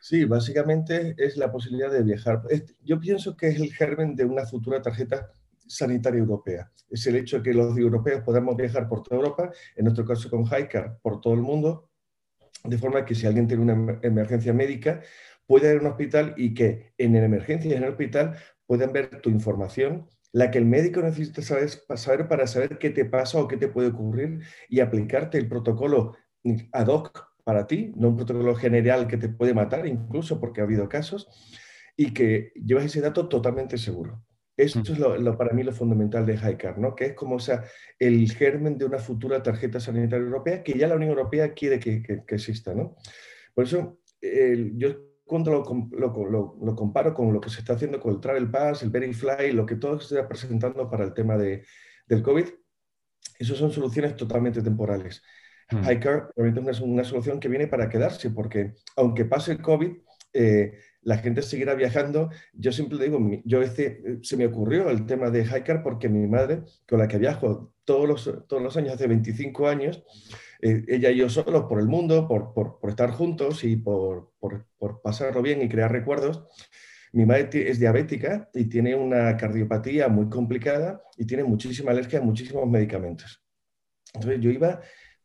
Sí, 0.00 0.24
básicamente 0.24 1.14
es 1.18 1.36
la 1.36 1.52
posibilidad 1.52 1.90
de 1.90 2.02
viajar. 2.02 2.40
Yo 2.82 2.98
pienso 2.98 3.36
que 3.36 3.48
es 3.48 3.60
el 3.60 3.72
germen 3.74 4.16
de 4.16 4.24
una 4.24 4.46
futura 4.46 4.80
tarjeta 4.80 5.30
sanitaria 5.70 6.18
europea. 6.18 6.70
Es 6.90 7.06
el 7.06 7.16
hecho 7.16 7.38
de 7.38 7.42
que 7.44 7.54
los 7.54 7.76
europeos 7.78 8.22
podamos 8.22 8.56
viajar 8.56 8.88
por 8.88 9.02
toda 9.02 9.20
Europa, 9.20 9.50
en 9.76 9.84
nuestro 9.84 10.04
caso 10.04 10.28
con 10.28 10.44
Hiker, 10.44 10.98
por 11.02 11.20
todo 11.20 11.34
el 11.34 11.40
mundo, 11.40 11.90
de 12.64 12.78
forma 12.78 13.04
que 13.04 13.14
si 13.14 13.26
alguien 13.26 13.46
tiene 13.46 13.62
una 13.62 13.98
emergencia 14.02 14.52
médica, 14.52 15.00
puede 15.46 15.72
ir 15.72 15.78
a 15.78 15.80
un 15.80 15.86
hospital 15.86 16.34
y 16.36 16.54
que 16.54 16.92
en 16.98 17.12
la 17.14 17.24
emergencia 17.24 17.70
y 17.70 17.74
en 17.74 17.82
el 17.84 17.90
hospital 17.90 18.36
puedan 18.66 18.92
ver 18.92 19.20
tu 19.20 19.30
información, 19.30 20.08
la 20.32 20.50
que 20.50 20.58
el 20.58 20.66
médico 20.66 21.00
necesita 21.00 21.42
saber, 21.42 21.70
saber 21.96 22.28
para 22.28 22.46
saber 22.46 22.78
qué 22.78 22.90
te 22.90 23.04
pasa 23.04 23.38
o 23.38 23.48
qué 23.48 23.56
te 23.56 23.68
puede 23.68 23.88
ocurrir 23.88 24.40
y 24.68 24.80
aplicarte 24.80 25.38
el 25.38 25.48
protocolo 25.48 26.16
ad 26.72 26.86
hoc 26.86 27.30
para 27.44 27.66
ti, 27.66 27.92
no 27.96 28.08
un 28.08 28.16
protocolo 28.16 28.54
general 28.54 29.08
que 29.08 29.16
te 29.16 29.28
puede 29.28 29.54
matar, 29.54 29.86
incluso 29.86 30.38
porque 30.38 30.60
ha 30.60 30.64
habido 30.64 30.88
casos, 30.88 31.28
y 31.96 32.14
que 32.14 32.52
llevas 32.54 32.84
ese 32.84 33.00
dato 33.00 33.28
totalmente 33.28 33.76
seguro. 33.76 34.22
Eso 34.62 34.80
es 34.80 34.98
lo, 34.98 35.36
para 35.38 35.54
mí 35.54 35.62
lo 35.62 35.72
fundamental 35.72 36.26
de 36.26 36.34
HICAR, 36.34 36.78
¿no? 36.78 36.94
que 36.94 37.06
es 37.06 37.14
como 37.14 37.36
o 37.36 37.40
sea, 37.40 37.64
el 37.98 38.30
germen 38.30 38.76
de 38.76 38.84
una 38.84 38.98
futura 38.98 39.42
tarjeta 39.42 39.80
sanitaria 39.80 40.24
europea 40.24 40.62
que 40.62 40.78
ya 40.78 40.86
la 40.86 40.96
Unión 40.96 41.10
Europea 41.10 41.54
quiere 41.54 41.78
que, 41.78 42.02
que, 42.02 42.22
exista. 42.34 42.74
¿no? 42.74 42.96
Por 43.54 43.64
eso, 43.64 44.00
yo 44.20 45.10
cuando 45.24 45.52
lo, 45.52 46.56
lo, 46.60 46.74
comparo 46.74 47.14
con 47.14 47.32
lo 47.32 47.40
que 47.40 47.50
se 47.50 47.60
está 47.60 47.74
haciendo 47.74 48.00
con 48.00 48.14
el 48.14 48.20
Travel 48.20 48.50
Pass, 48.50 48.82
el 48.82 48.90
Verifly, 48.90 49.52
lo 49.52 49.64
que 49.64 49.76
todo 49.76 50.00
se 50.00 50.16
está 50.16 50.28
presentando 50.28 50.90
para 50.90 51.04
el 51.04 51.14
tema 51.14 51.38
de, 51.38 51.64
del 52.06 52.22
COVID, 52.22 52.46
eso 53.38 53.54
son 53.54 53.70
soluciones 53.70 54.16
totalmente 54.16 54.60
temporales. 54.60 55.22
Mm. 55.70 56.68
Es 56.68 56.80
una 56.80 57.04
solución 57.04 57.38
que 57.40 57.48
viene 57.48 57.68
para 57.68 57.88
quedarse, 57.88 58.30
porque 58.30 58.74
aunque 58.96 59.24
pase 59.24 59.52
el 59.52 59.62
COVID, 59.62 59.92
eh, 60.32 60.78
la 61.02 61.18
gente 61.18 61.42
seguirá 61.42 61.74
viajando. 61.74 62.30
Yo 62.52 62.72
siempre 62.72 62.98
digo, 62.98 63.18
yo 63.44 63.62
este, 63.62 64.18
se 64.22 64.36
me 64.36 64.46
ocurrió 64.46 64.90
el 64.90 65.06
tema 65.06 65.30
de 65.30 65.44
HiCar 65.44 65.82
porque 65.82 66.08
mi 66.08 66.26
madre, 66.26 66.62
con 66.88 66.98
la 66.98 67.08
que 67.08 67.18
viajo 67.18 67.72
todos 67.84 68.08
los, 68.08 68.46
todos 68.46 68.62
los 68.62 68.76
años, 68.76 68.94
hace 68.94 69.06
25 69.06 69.68
años, 69.68 70.04
eh, 70.62 70.84
ella 70.88 71.10
y 71.10 71.16
yo 71.16 71.28
solos 71.28 71.64
por 71.64 71.80
el 71.80 71.86
mundo, 71.86 72.28
por, 72.28 72.52
por, 72.52 72.78
por 72.78 72.90
estar 72.90 73.10
juntos 73.10 73.64
y 73.64 73.76
por, 73.76 74.32
por, 74.38 74.66
pasarlo 75.02 75.42
bien 75.42 75.62
y 75.62 75.68
crear 75.68 75.90
recuerdos. 75.90 76.44
Mi 77.12 77.26
madre 77.26 77.68
es 77.68 77.80
diabética 77.80 78.48
y 78.54 78.66
tiene 78.66 78.94
una 78.94 79.36
cardiopatía 79.36 80.08
muy 80.08 80.28
complicada 80.28 81.02
y 81.16 81.24
tiene 81.24 81.44
muchísima 81.44 81.90
alergia 81.90 82.20
a 82.20 82.22
muchísimos 82.22 82.68
medicamentos. 82.68 83.42
Entonces 84.14 84.40
yo 84.40 84.50
iba 84.50 84.80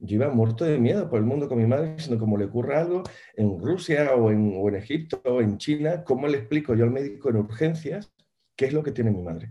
yo 0.05 0.15
iba 0.15 0.29
muerto 0.29 0.65
de 0.65 0.77
miedo 0.77 1.09
por 1.09 1.19
el 1.19 1.25
mundo 1.25 1.47
con 1.47 1.57
mi 1.57 1.65
madre, 1.65 1.95
diciendo 1.95 2.19
como 2.19 2.37
le 2.37 2.45
ocurra 2.45 2.81
algo 2.81 3.03
en 3.35 3.59
Rusia 3.59 4.13
o 4.15 4.31
en, 4.31 4.53
o 4.55 4.69
en 4.69 4.75
Egipto 4.75 5.21
o 5.25 5.41
en 5.41 5.57
China, 5.57 6.03
¿cómo 6.03 6.27
le 6.27 6.37
explico 6.37 6.75
yo 6.75 6.83
al 6.83 6.91
médico 6.91 7.29
en 7.29 7.37
urgencias 7.37 8.13
qué 8.55 8.65
es 8.65 8.73
lo 8.73 8.83
que 8.83 8.91
tiene 8.91 9.11
mi 9.11 9.21
madre? 9.21 9.49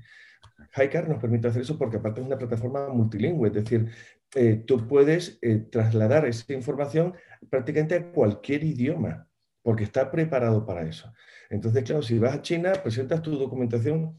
HiCar 0.76 1.08
nos 1.08 1.20
permite 1.20 1.48
hacer 1.48 1.62
eso 1.62 1.78
porque 1.78 1.98
aparte 1.98 2.20
es 2.20 2.26
una 2.26 2.38
plataforma 2.38 2.88
multilingüe, 2.88 3.48
es 3.48 3.54
decir, 3.54 3.90
eh, 4.34 4.64
tú 4.66 4.88
puedes 4.88 5.38
eh, 5.42 5.58
trasladar 5.70 6.26
esa 6.26 6.52
información 6.52 7.14
prácticamente 7.48 7.94
a 7.94 8.12
cualquier 8.12 8.64
idioma, 8.64 9.28
porque 9.62 9.84
está 9.84 10.10
preparado 10.10 10.66
para 10.66 10.82
eso. 10.82 11.12
Entonces, 11.48 11.84
claro, 11.84 12.02
si 12.02 12.18
vas 12.18 12.34
a 12.34 12.42
China, 12.42 12.72
presentas 12.82 13.22
tu 13.22 13.36
documentación, 13.36 14.16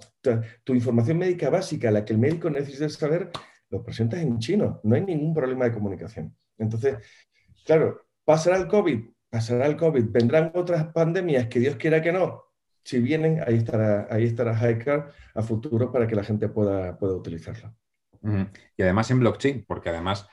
tu 0.64 0.74
información 0.74 1.18
médica 1.18 1.50
básica, 1.50 1.92
la 1.92 2.06
que 2.06 2.14
el 2.14 2.20
médico 2.20 2.50
necesita 2.50 2.88
saber, 2.90 3.30
lo 3.70 3.84
presentas 3.84 4.22
en 4.22 4.40
chino, 4.40 4.80
no 4.84 4.96
hay 4.96 5.02
ningún 5.02 5.34
problema 5.34 5.66
de 5.66 5.74
comunicación. 5.74 6.36
Entonces, 6.58 6.98
claro, 7.66 8.02
pasará 8.24 8.58
el 8.58 8.68
COVID, 8.68 9.00
pasará 9.30 9.68
el 9.68 9.76
COVID, 9.76 10.06
vendrán 10.10 10.52
otras 10.56 10.86
pandemias 10.94 11.48
que 11.48 11.60
Dios 11.60 11.76
quiera 11.76 12.02
que 12.02 12.12
no. 12.12 12.44
Si 12.84 13.00
vienen, 13.00 13.42
ahí 13.46 13.56
estará, 13.56 14.08
ahí 14.10 14.26
estará 14.26 14.60
a 15.34 15.42
futuro 15.42 15.92
para 15.92 16.08
que 16.08 16.16
la 16.16 16.24
gente 16.24 16.50
pueda, 16.50 16.98
pueda 16.98 17.16
utilizarlo. 17.16 17.76
Y 18.78 18.82
además 18.82 19.10
en 19.12 19.20
blockchain, 19.20 19.66
porque 19.68 19.90
además 19.90 20.28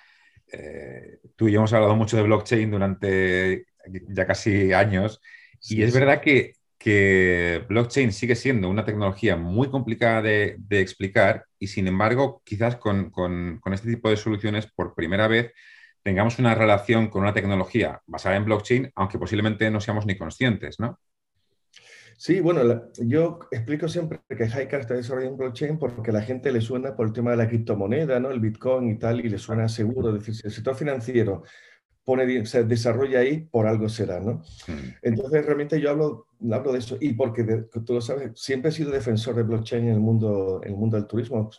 eh, 0.53 1.21
tú 1.37 1.49
y 1.49 1.53
yo 1.53 1.59
hemos 1.59 1.73
hablado 1.73 1.97
mucho 1.97 2.17
de 2.17 2.23
blockchain 2.23 2.71
durante 2.71 3.67
ya 4.09 4.27
casi 4.27 4.73
años, 4.73 5.21
y 5.69 5.83
es 5.83 5.95
verdad 5.95 6.21
que 6.21 6.55
que 6.83 7.65
blockchain 7.69 8.13
sigue 8.13 8.35
siendo 8.35 8.69
una 8.69 8.85
tecnología 8.85 9.37
muy 9.37 9.71
complicada 9.71 10.21
de, 10.21 10.57
explicar 10.71 11.47
y 11.57 11.69
sin 11.69 11.87
embargo 11.87 12.43
quizás 12.45 12.75
con, 12.75 13.13
este 13.73 13.89
tipo 13.89 14.11
de 14.11 14.17
soluciones 14.17 14.67
por 14.67 14.93
primera 14.93 15.29
vez 15.29 15.53
tengamos 16.03 16.41
una 16.41 16.57
relación 16.57 17.07
con 17.07 17.23
una 17.23 17.33
tecnología 17.33 18.01
basada 18.07 18.35
en 18.35 18.47
blockchain, 18.47 18.91
aunque 18.97 19.17
posiblemente 19.17 19.71
no 19.71 19.81
seamos 19.81 20.07
ni 20.07 20.19
conscientes, 20.19 20.81
¿no? 20.81 20.99
Sí, 22.17 22.41
bueno, 22.41 22.91
yo 22.99 23.39
explico 23.53 23.87
siempre 23.87 24.21
que 24.29 24.45
Hicar 24.45 24.81
está 24.81 24.95
desarrollando 24.95 25.37
blockchain 25.37 25.79
porque 25.79 26.11
a 26.11 26.15
la 26.15 26.23
gente 26.23 26.51
le 26.51 26.61
suena 26.61 26.97
por 26.97 27.07
el 27.07 27.13
tema 27.13 27.31
de 27.31 27.37
la 27.37 27.49
criptomoneda, 27.49 28.19
¿no? 28.19 28.31
El 28.33 28.41
Bitcoin 28.41 28.91
y 28.91 28.99
tal, 28.99 29.25
y 29.25 29.29
le 29.29 29.39
suena 29.39 29.69
seguro. 29.69 30.09
Es 30.09 30.21
decir, 30.21 30.35
si 30.35 30.47
el 30.47 30.53
sector 30.53 30.75
financiero 30.75 31.45
pone, 32.05 32.47
se 32.47 32.65
desarrolla 32.65 33.21
ahí, 33.21 33.41
por 33.41 33.67
algo 33.67 33.89
será, 33.89 34.21
¿no? 34.21 34.43
Mm. 34.67 34.95
Entonces, 35.03 35.45
realmente 35.45 35.81
yo 35.81 35.91
hablo, 35.91 36.27
hablo 36.51 36.73
de 36.73 36.79
eso 36.79 36.97
y 37.01 37.13
porque 37.15 37.45
tú 37.85 37.95
lo 37.95 38.01
sabes, 38.01 38.33
siempre 38.35 38.71
he 38.71 38.73
sido 38.73 38.91
defensor 38.91 39.37
de 39.37 39.43
blockchain 39.43 39.85
en 39.85 39.95
el 39.95 40.01
mundo, 40.01 40.61
en 40.65 40.73
el 40.73 40.77
mundo 40.77 40.97
del 40.97 41.07
turismo. 41.07 41.51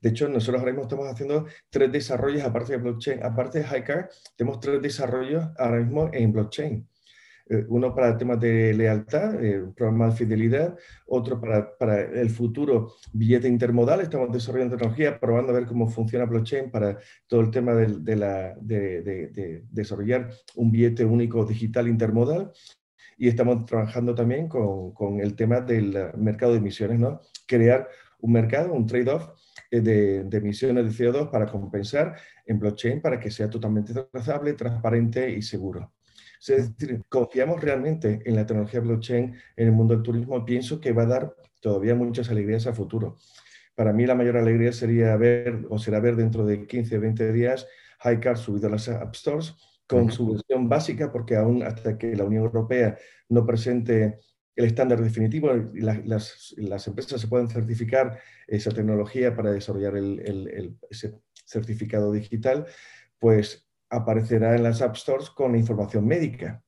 De 0.00 0.10
hecho, 0.10 0.28
nosotros 0.28 0.60
ahora 0.60 0.72
mismo 0.72 0.84
estamos 0.84 1.08
haciendo 1.08 1.46
tres 1.68 1.90
desarrollos 1.92 2.42
aparte 2.42 2.72
de 2.72 2.78
blockchain. 2.78 3.24
Aparte 3.24 3.60
de 3.60 3.78
Hicar, 3.78 4.10
tenemos 4.36 4.60
tres 4.60 4.80
desarrollos 4.80 5.46
ahora 5.58 5.78
mismo 5.78 6.10
en 6.12 6.32
blockchain. 6.32 6.89
Eh, 7.50 7.66
uno 7.68 7.92
para 7.92 8.16
temas 8.16 8.38
de 8.38 8.72
lealtad, 8.74 9.42
eh, 9.44 9.64
programa 9.74 10.10
de 10.10 10.12
fidelidad, 10.16 10.78
otro 11.06 11.40
para, 11.40 11.76
para, 11.76 12.00
el 12.00 12.30
futuro 12.30 12.92
billete 13.12 13.48
intermodal. 13.48 14.00
Estamos 14.00 14.30
desarrollando 14.32 14.76
tecnología, 14.76 15.18
probando 15.18 15.50
a 15.50 15.56
ver 15.56 15.66
cómo 15.66 15.88
funciona 15.88 16.26
blockchain 16.26 16.70
para 16.70 16.98
todo 17.26 17.40
el 17.40 17.50
tema 17.50 17.74
de, 17.74 17.88
de, 18.60 19.64
desarrollar 19.68 20.30
un 20.54 20.70
billete 20.70 21.04
único 21.04 21.44
digital 21.44 21.88
intermodal. 21.88 22.52
Y 23.18 23.26
estamos 23.26 23.66
trabajando 23.66 24.14
también 24.14 24.48
con, 24.48 24.92
con 24.94 25.20
el 25.20 25.34
tema 25.34 25.60
del 25.60 26.12
mercado 26.16 26.52
de 26.52 26.58
emisiones, 26.58 27.00
¿no? 27.00 27.20
Crear 27.46 27.88
un 28.20 28.32
mercado, 28.32 28.72
un 28.72 28.86
trade-off 28.86 29.28
eh, 29.72 29.80
de, 29.80 30.22
de, 30.24 30.36
emisiones 30.38 30.84
de 30.96 31.04
CO2 31.04 31.30
para 31.30 31.46
compensar 31.46 32.14
en 32.46 32.60
blockchain 32.60 33.00
para 33.00 33.18
que 33.18 33.30
sea 33.30 33.50
totalmente 33.50 33.92
trazable, 33.92 34.52
transparente 34.52 35.30
y 35.30 35.42
seguro. 35.42 35.92
Es 36.48 36.76
decir, 36.76 37.02
confiamos 37.08 37.60
realmente 37.60 38.20
en 38.24 38.34
la 38.34 38.46
tecnología 38.46 38.80
blockchain 38.80 39.34
en 39.56 39.66
el 39.66 39.72
mundo 39.72 39.94
del 39.94 40.02
turismo. 40.02 40.44
Pienso 40.44 40.80
que 40.80 40.92
va 40.92 41.02
a 41.02 41.06
dar 41.06 41.36
todavía 41.60 41.94
muchas 41.94 42.30
alegrías 42.30 42.66
a 42.66 42.72
futuro. 42.72 43.18
Para 43.74 43.92
mí 43.92 44.06
la 44.06 44.14
mayor 44.14 44.36
alegría 44.36 44.72
sería 44.72 45.16
ver, 45.16 45.66
o 45.68 45.78
será 45.78 46.00
ver 46.00 46.16
dentro 46.16 46.44
de 46.46 46.66
15, 46.66 46.98
20 46.98 47.32
días, 47.32 47.66
HiCard 48.02 48.36
subido 48.36 48.68
a 48.68 48.70
las 48.70 48.88
App 48.88 49.14
Stores 49.14 49.54
con 49.86 50.10
su 50.10 50.32
versión 50.32 50.68
básica, 50.68 51.10
porque 51.10 51.36
aún 51.36 51.62
hasta 51.62 51.98
que 51.98 52.14
la 52.14 52.24
Unión 52.24 52.44
Europea 52.44 52.96
no 53.28 53.44
presente 53.44 54.20
el 54.54 54.64
estándar 54.66 55.02
definitivo 55.02 55.50
y 55.74 55.80
las, 55.80 56.54
las, 56.56 56.86
empresas 56.86 57.20
se 57.20 57.28
puedan 57.28 57.48
certificar 57.48 58.20
esa 58.46 58.70
tecnología 58.70 59.34
para 59.34 59.52
desarrollar 59.52 59.96
el, 59.96 60.76
ese 60.88 61.14
certificado 61.44 62.12
digital, 62.12 62.66
pues 63.18 63.69
aparecerá 63.90 64.54
en 64.54 64.62
las 64.62 64.80
App 64.80 64.96
Stores 64.96 65.30
con 65.30 65.56
información 65.56 66.06
médica. 66.06 66.62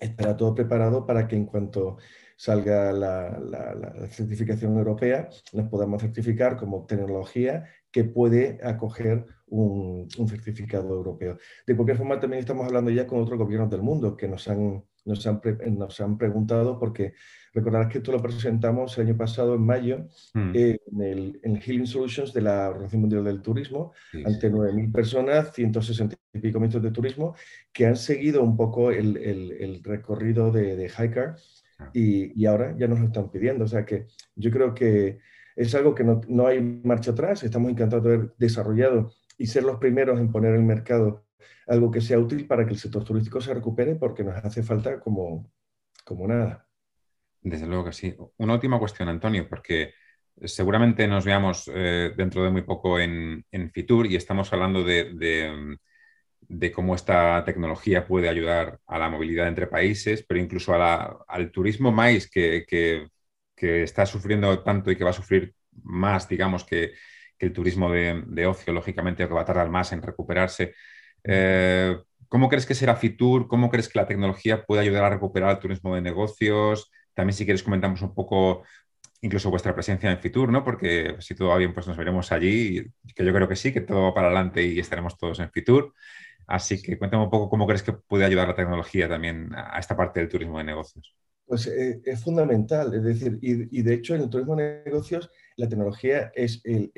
Estará 0.00 0.36
todo 0.36 0.54
preparado 0.54 1.04
para 1.06 1.28
que 1.28 1.36
en 1.36 1.46
cuanto 1.46 1.98
salga 2.36 2.92
la, 2.92 4.08
certificación 4.08 4.76
europea, 4.76 5.28
nos 5.52 5.68
podamos 5.68 6.02
certificar 6.02 6.56
como 6.56 6.84
tecnología 6.86 7.64
que 7.90 8.04
puede 8.04 8.58
acoger 8.62 9.24
un, 9.46 10.08
certificado 10.28 10.94
europeo. 10.94 11.38
De 11.66 11.76
cualquier 11.76 11.98
forma, 11.98 12.18
también 12.18 12.40
estamos 12.40 12.66
hablando 12.66 12.90
ya 12.90 13.06
con 13.06 13.20
otros 13.20 13.38
gobiernos 13.38 13.70
del 13.70 13.82
mundo 13.82 14.16
que 14.16 14.28
nos 14.28 14.48
han, 14.48 14.84
nos 15.04 15.26
han, 15.26 15.40
nos 15.70 16.00
han 16.00 16.18
preguntado 16.18 16.78
porque 16.78 17.14
Recordarás 17.54 17.88
que 17.88 17.98
esto 17.98 18.10
lo 18.10 18.20
presentamos 18.20 18.98
el 18.98 19.06
año 19.06 19.16
pasado, 19.16 19.54
en 19.54 19.64
mayo, 19.64 20.08
mm. 20.34 20.56
en, 20.56 21.00
el, 21.00 21.40
en, 21.44 21.60
Healing 21.60 21.86
Solutions 21.86 22.32
de 22.32 22.40
la 22.40 22.68
Organización 22.68 23.02
Mundial 23.02 23.24
del 23.24 23.42
Turismo, 23.42 23.92
ante 24.12 24.50
9.000 24.50 24.92
personas, 24.92 25.52
160 25.54 26.16
y 26.32 26.38
pico 26.40 26.58
metros 26.58 26.82
de 26.82 26.90
turismo, 26.90 27.36
que 27.72 27.86
han 27.86 27.94
seguido 27.94 28.42
un 28.42 28.56
poco 28.56 28.90
el, 28.90 29.16
el, 29.16 29.84
recorrido 29.84 30.50
de, 30.50 30.74
de 30.74 30.88
Hiker 30.88 31.36
ah. 31.78 31.90
y, 31.92 32.42
y, 32.42 32.46
ahora 32.46 32.74
ya 32.76 32.88
nos 32.88 32.98
lo 32.98 33.06
están 33.06 33.30
pidiendo. 33.30 33.64
O 33.64 33.68
sea 33.68 33.84
que 33.84 34.08
yo 34.34 34.50
creo 34.50 34.74
que 34.74 35.20
es 35.54 35.72
algo 35.76 35.94
que 35.94 36.02
no, 36.02 36.22
no 36.26 36.48
hay 36.48 36.60
marcha 36.60 37.12
atrás. 37.12 37.44
Estamos 37.44 37.70
encantados 37.70 38.04
de 38.04 38.14
haber 38.14 38.34
desarrollado 38.36 39.12
y 39.38 39.46
ser 39.46 39.62
los 39.62 39.78
primeros 39.78 40.18
en 40.18 40.32
poner 40.32 40.54
en 40.54 40.60
el 40.62 40.66
mercado 40.66 41.23
algo 41.66 41.90
que 41.90 42.00
sea 42.00 42.18
útil 42.18 42.46
para 42.46 42.64
que 42.64 42.72
el 42.72 42.78
sector 42.78 43.04
turístico 43.04 43.40
se 43.40 43.54
recupere 43.54 43.96
porque 43.96 44.24
nos 44.24 44.36
hace 44.36 44.62
falta 44.62 45.00
como, 45.00 45.50
como 46.04 46.26
nada. 46.26 46.66
Desde 47.40 47.66
luego 47.66 47.84
que 47.86 47.92
sí. 47.92 48.14
Una 48.38 48.54
última 48.54 48.78
cuestión, 48.78 49.08
Antonio, 49.08 49.46
porque 49.48 49.92
seguramente 50.42 51.06
nos 51.06 51.24
veamos 51.24 51.70
eh, 51.72 52.12
dentro 52.16 52.42
de 52.42 52.50
muy 52.50 52.62
poco 52.62 52.98
en, 52.98 53.44
Fitur 53.72 54.06
y 54.06 54.16
estamos 54.16 54.52
hablando 54.52 54.82
de, 54.82 55.78
cómo 56.74 56.94
esta 56.94 57.44
tecnología 57.44 58.06
puede 58.06 58.28
ayudar 58.28 58.80
a 58.86 58.98
la 58.98 59.08
movilidad 59.08 59.48
entre 59.48 59.66
países, 59.66 60.24
pero 60.26 60.40
incluso 60.40 60.74
al 60.74 61.50
turismo 61.52 61.92
más 61.92 62.28
que, 62.30 62.64
está 63.56 64.06
sufriendo 64.06 64.62
tanto 64.62 64.90
y 64.90 64.96
que 64.96 65.04
va 65.04 65.10
a 65.10 65.12
sufrir 65.12 65.54
más, 65.82 66.28
digamos, 66.28 66.64
que, 66.64 66.92
el 67.38 67.52
turismo 67.52 67.90
de, 67.92 68.46
ocio, 68.46 68.72
lógicamente, 68.72 69.28
que 69.28 69.34
va 69.34 69.42
a 69.42 69.44
tardar 69.44 69.68
más 69.68 69.92
en 69.92 70.00
recuperarse. 70.00 70.74
Eh, 71.24 71.96
¿Cómo 72.28 72.48
crees 72.48 72.66
que 72.66 72.74
será 72.74 72.96
Fitur? 72.96 73.48
¿Cómo 73.48 73.70
crees 73.70 73.88
que 73.88 73.98
la 73.98 74.06
tecnología 74.06 74.64
puede 74.64 74.82
ayudar 74.82 75.04
a 75.04 75.10
recuperar 75.10 75.50
el 75.50 75.58
turismo 75.58 75.94
de 75.94 76.02
negocios? 76.02 76.90
También 77.14 77.34
si 77.34 77.44
quieres 77.44 77.62
comentamos 77.62 78.02
un 78.02 78.14
poco 78.14 78.64
incluso 79.20 79.50
vuestra 79.50 79.74
presencia 79.74 80.10
en 80.10 80.18
Fitur, 80.18 80.50
¿no? 80.50 80.64
Porque 80.64 81.16
si 81.20 81.34
todo 81.34 81.48
va 81.48 81.56
bien, 81.56 81.72
pues 81.72 81.86
nos 81.86 81.96
veremos 81.96 82.30
allí, 82.32 82.84
que 83.14 83.24
yo 83.24 83.32
creo 83.32 83.48
que 83.48 83.56
sí, 83.56 83.72
que 83.72 83.80
todo 83.80 84.02
va 84.02 84.14
para 84.14 84.26
adelante 84.26 84.62
y 84.62 84.78
estaremos 84.78 85.16
todos 85.16 85.40
en 85.40 85.50
Fitur. 85.50 85.94
Así 86.46 86.82
que 86.82 86.98
cuéntame 86.98 87.24
un 87.24 87.30
poco 87.30 87.48
cómo 87.48 87.66
crees 87.66 87.82
que 87.82 87.92
puede 87.94 88.24
ayudar 88.24 88.48
la 88.48 88.54
tecnología 88.54 89.08
también 89.08 89.50
a 89.54 89.78
esta 89.78 89.96
parte 89.96 90.20
del 90.20 90.28
turismo 90.28 90.58
de 90.58 90.64
negocios. 90.64 91.14
Pues 91.46 91.66
eh, 91.66 92.00
es 92.04 92.22
fundamental, 92.22 92.94
es 92.94 93.02
decir, 93.02 93.38
y, 93.42 93.82
de 93.82 93.94
hecho 93.94 94.14
en 94.14 94.22
el 94.22 94.30
turismo 94.30 94.56
de 94.56 94.82
negocios 94.86 95.30
la 95.56 95.68
tecnología 95.68 96.32
es 96.34 96.62
el, 96.64 96.90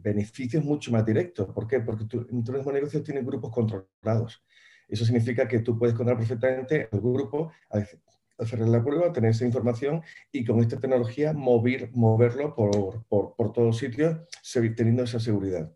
beneficio 0.00 0.60
es 0.60 0.64
mucho 0.64 0.92
más 0.92 1.04
directo. 1.04 1.52
¿Por 1.52 1.66
qué? 1.66 1.80
Porque 1.80 2.04
en 2.16 2.38
el 2.38 2.44
turismo 2.44 2.70
de 2.70 2.78
negocios 2.78 3.02
tiene 3.02 3.22
grupos 3.22 3.50
controlados. 3.50 4.44
Eso 4.88 5.04
significa 5.04 5.48
que 5.48 5.58
tú 5.58 5.76
puedes 5.76 5.96
controlar 5.96 6.18
perfectamente 6.18 6.88
al 6.92 7.00
grupo, 7.00 7.52
hacer 8.38 8.60
la 8.60 8.82
prueba, 8.84 9.12
tener 9.12 9.30
esa 9.30 9.44
información 9.44 10.02
y 10.30 10.44
con 10.44 10.60
esta 10.60 10.78
tecnología 10.78 11.32
mover, 11.32 11.90
moverlo 11.94 12.54
por, 12.54 13.04
por, 13.06 13.34
por 13.34 13.52
todos 13.52 13.78
sitios, 13.78 14.18
teniendo 14.76 15.02
esa 15.02 15.18
seguridad. 15.18 15.72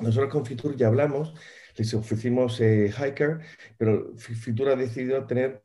Nosotros 0.00 0.32
con 0.32 0.44
Fitur 0.44 0.76
ya 0.76 0.88
hablamos, 0.88 1.34
les 1.76 1.94
ofrecimos 1.94 2.60
eh, 2.60 2.90
Hiker, 2.90 3.40
pero 3.76 4.16
Fitur 4.16 4.70
ha 4.70 4.76
decidido 4.76 5.26
tener 5.26 5.63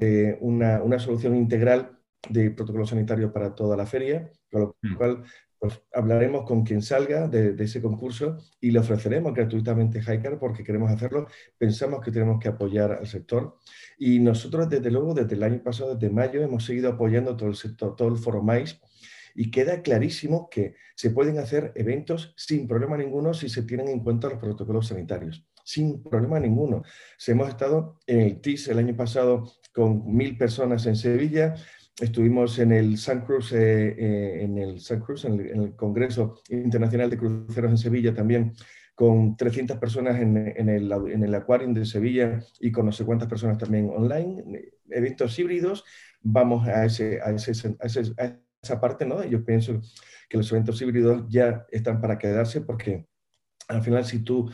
eh, 0.00 0.38
una, 0.40 0.82
una, 0.82 0.98
solución 0.98 1.36
integral 1.36 1.98
de 2.28 2.50
protocolo 2.50 2.86
sanitario 2.86 3.32
para 3.32 3.54
toda 3.54 3.76
la 3.76 3.86
feria, 3.86 4.30
con 4.50 4.60
lo 4.60 4.76
mm. 4.82 4.94
cual 4.96 5.24
pues, 5.58 5.82
hablaremos 5.92 6.44
con 6.44 6.62
quien 6.64 6.82
salga 6.82 7.26
de, 7.26 7.54
ese 7.62 7.82
concurso 7.82 8.38
y 8.60 8.70
le 8.70 8.78
ofreceremos 8.78 9.34
gratuitamente 9.34 10.00
Hiker 10.00 10.38
porque 10.38 10.62
queremos 10.62 10.90
hacerlo. 10.90 11.26
Pensamos 11.56 12.00
que 12.00 12.12
tenemos 12.12 12.38
que 12.40 12.48
apoyar 12.48 12.92
al 12.92 13.06
sector 13.06 13.58
y 13.98 14.20
nosotros 14.20 14.68
desde 14.68 14.90
luego 14.90 15.14
desde 15.14 15.34
el 15.34 15.42
año 15.42 15.62
pasado, 15.62 15.94
desde 15.94 16.14
mayo, 16.14 16.42
hemos 16.42 16.64
seguido 16.64 16.90
apoyando 16.90 17.36
todo 17.36 17.48
el 17.48 17.56
sector, 17.56 17.96
todo 17.96 18.08
el 18.08 18.18
foro 18.18 18.42
MAIS 18.42 18.80
y 19.34 19.50
queda 19.50 19.82
clarísimo 19.82 20.48
que 20.48 20.76
se 20.94 21.10
pueden 21.10 21.38
hacer 21.38 21.72
eventos 21.74 22.34
sin 22.36 22.68
problema 22.68 22.96
ninguno 22.96 23.34
si 23.34 23.48
se 23.48 23.62
tienen 23.62 23.88
en 23.88 24.00
cuenta 24.00 24.28
los 24.28 24.38
protocolos 24.38 24.88
sanitarios 24.88 25.44
sin 25.68 26.02
problema 26.02 26.40
ninguno. 26.40 26.82
Hemos 27.26 27.50
estado 27.50 28.00
en 28.06 28.20
el 28.20 28.40
TIS 28.40 28.68
el 28.68 28.78
año 28.78 28.96
pasado 28.96 29.52
con 29.74 30.02
mil 30.16 30.38
personas 30.38 30.86
en 30.86 30.96
Sevilla, 30.96 31.56
estuvimos 32.00 32.58
en 32.58 32.72
el 32.72 32.96
Sun 32.96 33.20
Cruz, 33.20 33.52
eh, 33.52 33.88
eh, 33.98 34.44
en 34.44 34.56
el 34.56 34.80
Sun 34.80 35.00
Cruz, 35.00 35.26
en 35.26 35.38
el, 35.38 35.76
Congreso 35.76 36.40
Internacional 36.48 37.10
de 37.10 37.18
Cruceros 37.18 37.70
en 37.70 37.76
Sevilla 37.76 38.14
también, 38.14 38.54
con 38.94 39.36
300 39.36 39.76
personas 39.76 40.18
en, 40.18 40.38
el, 40.38 40.90
en 40.90 41.22
el 41.22 41.34
Aquarium 41.34 41.74
de 41.74 41.84
Sevilla 41.84 42.40
y 42.60 42.72
con 42.72 42.86
no 42.86 42.92
sé 42.92 43.04
cuántas 43.04 43.28
personas 43.28 43.58
también 43.58 43.90
online, 43.94 44.72
eventos 44.88 45.38
híbridos, 45.38 45.84
vamos 46.22 46.66
a, 46.66 46.86
ese, 46.86 47.20
a, 47.20 47.30
ese, 47.32 47.76
a, 47.78 48.38
esa 48.62 48.80
parte, 48.80 49.04
¿no? 49.04 49.22
Yo 49.22 49.44
pienso 49.44 49.82
que 50.30 50.38
los 50.38 50.50
eventos 50.50 50.80
híbridos 50.80 51.26
ya 51.28 51.66
están 51.70 52.00
para 52.00 52.16
quedarse 52.16 52.62
porque 52.62 53.06
al 53.68 53.82
final 53.82 54.06
si 54.06 54.24
tú 54.24 54.50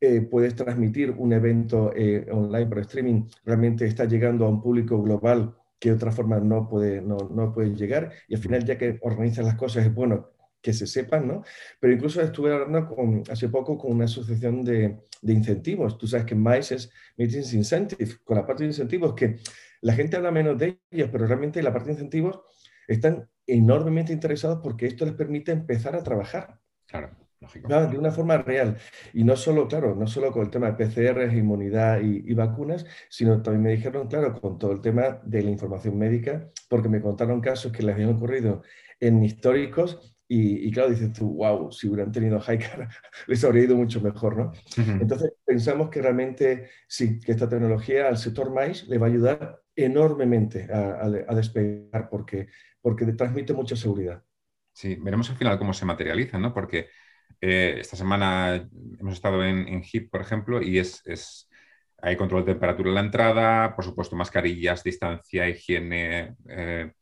eh, 0.00 0.20
puedes 0.20 0.54
transmitir 0.54 1.10
un 1.10 1.32
evento 1.32 1.92
eh, 1.96 2.26
online 2.30 2.66
por 2.66 2.78
streaming, 2.80 3.24
realmente 3.44 3.86
está 3.86 4.04
llegando 4.04 4.44
a 4.44 4.48
un 4.50 4.60
público 4.60 5.02
global 5.02 5.54
que 5.78 5.88
de 5.90 5.96
otra 5.96 6.12
forma 6.12 6.38
no 6.38 6.68
puede, 6.68 7.00
no, 7.00 7.16
no 7.30 7.52
puede 7.52 7.74
llegar. 7.74 8.12
Y 8.28 8.34
al 8.34 8.40
final, 8.40 8.64
ya 8.64 8.76
que 8.76 8.98
organizas 9.02 9.44
las 9.44 9.54
cosas, 9.56 9.86
es 9.86 9.94
bueno 9.94 10.30
que 10.60 10.72
se 10.72 10.86
sepan, 10.86 11.28
¿no? 11.28 11.44
Pero 11.80 11.92
incluso 11.94 12.20
estuve 12.20 12.52
hablando 12.52 12.94
con, 12.94 13.22
hace 13.30 13.48
poco 13.48 13.78
con 13.78 13.92
una 13.92 14.06
asociación 14.06 14.64
de, 14.64 14.98
de 15.22 15.32
incentivos. 15.32 15.96
Tú 15.96 16.06
sabes 16.06 16.26
que 16.26 16.34
MICE 16.34 16.74
es 16.74 16.90
Meetings 17.16 17.54
Incentive, 17.54 18.16
con 18.24 18.36
la 18.36 18.46
parte 18.46 18.64
de 18.64 18.70
incentivos, 18.70 19.14
que 19.14 19.38
la 19.80 19.94
gente 19.94 20.16
habla 20.16 20.30
menos 20.30 20.58
de 20.58 20.80
ellos, 20.90 21.08
pero 21.12 21.26
realmente 21.26 21.62
la 21.62 21.72
parte 21.72 21.88
de 21.88 21.92
incentivos 21.92 22.40
están 22.88 23.28
enormemente 23.46 24.12
interesados 24.12 24.60
porque 24.62 24.86
esto 24.86 25.04
les 25.04 25.14
permite 25.14 25.52
empezar 25.52 25.94
a 25.94 26.02
trabajar. 26.02 26.58
Claro 26.86 27.25
de 27.54 27.98
una 27.98 28.10
forma 28.10 28.38
real. 28.38 28.76
Y 29.12 29.24
no 29.24 29.36
solo, 29.36 29.68
claro, 29.68 29.94
no 29.94 30.06
solo 30.06 30.32
con 30.32 30.42
el 30.42 30.50
tema 30.50 30.70
de 30.70 30.84
PCR, 30.84 31.36
inmunidad 31.36 32.00
y, 32.00 32.34
vacunas, 32.34 32.86
sino 33.08 33.42
también 33.42 33.62
me 33.62 33.70
dijeron, 33.72 34.08
claro, 34.08 34.40
con 34.40 34.58
todo 34.58 34.72
el 34.72 34.80
tema 34.80 35.20
de 35.24 35.42
la 35.42 35.50
información 35.50 35.98
médica, 35.98 36.50
porque 36.68 36.88
me 36.88 37.00
contaron 37.00 37.40
casos 37.40 37.72
que 37.72 37.82
les 37.82 37.94
habían 37.94 38.14
ocurrido 38.14 38.62
en 39.00 39.22
históricos 39.22 40.16
y, 40.28 40.72
claro, 40.72 40.90
dices 40.90 41.12
tú, 41.12 41.36
wow, 41.36 41.70
si 41.70 41.88
hubieran 41.88 42.10
tenido 42.10 42.40
Hiker, 42.40 42.88
les 43.28 43.44
habría 43.44 43.64
ido 43.64 43.76
mucho 43.76 44.00
mejor, 44.00 44.36
¿no? 44.36 44.52
Entonces, 44.76 45.32
pensamos 45.44 45.88
que 45.88 46.02
realmente 46.02 46.68
sí, 46.88 47.20
que 47.20 47.32
esta 47.32 47.48
tecnología 47.48 48.08
al 48.08 48.18
sector 48.18 48.52
maíz 48.52 48.88
le 48.88 48.98
va 48.98 49.06
a 49.06 49.10
ayudar 49.10 49.62
enormemente 49.76 50.68
a, 50.72 51.04
a 51.04 51.34
despegar 51.34 52.08
porque, 52.10 52.48
porque 52.80 53.06
transmite 53.12 53.52
mucha 53.52 53.76
seguridad. 53.76 54.24
Sí, 54.76 54.96
veremos 55.00 55.30
al 55.30 55.36
final 55.36 55.58
cómo 55.58 55.72
se 55.72 55.86
materializa, 55.86 56.38
¿no? 56.38 56.52
Porque 56.52 56.88
eh, 57.40 57.76
esta 57.80 57.96
semana 57.96 58.68
hemos 58.98 59.14
estado 59.14 59.44
en, 59.44 59.82
HIP, 59.82 60.10
por 60.10 60.20
ejemplo, 60.20 60.62
y 60.62 60.78
es, 60.78 61.48
hay 62.02 62.16
control 62.16 62.44
de 62.44 62.52
temperatura 62.52 62.88
en 62.88 62.94
la 62.94 63.00
entrada, 63.00 63.74
por 63.74 63.84
supuesto, 63.84 64.16
mascarillas, 64.16 64.82
distancia, 64.82 65.48
higiene, 65.48 66.36
eh, 66.48 66.92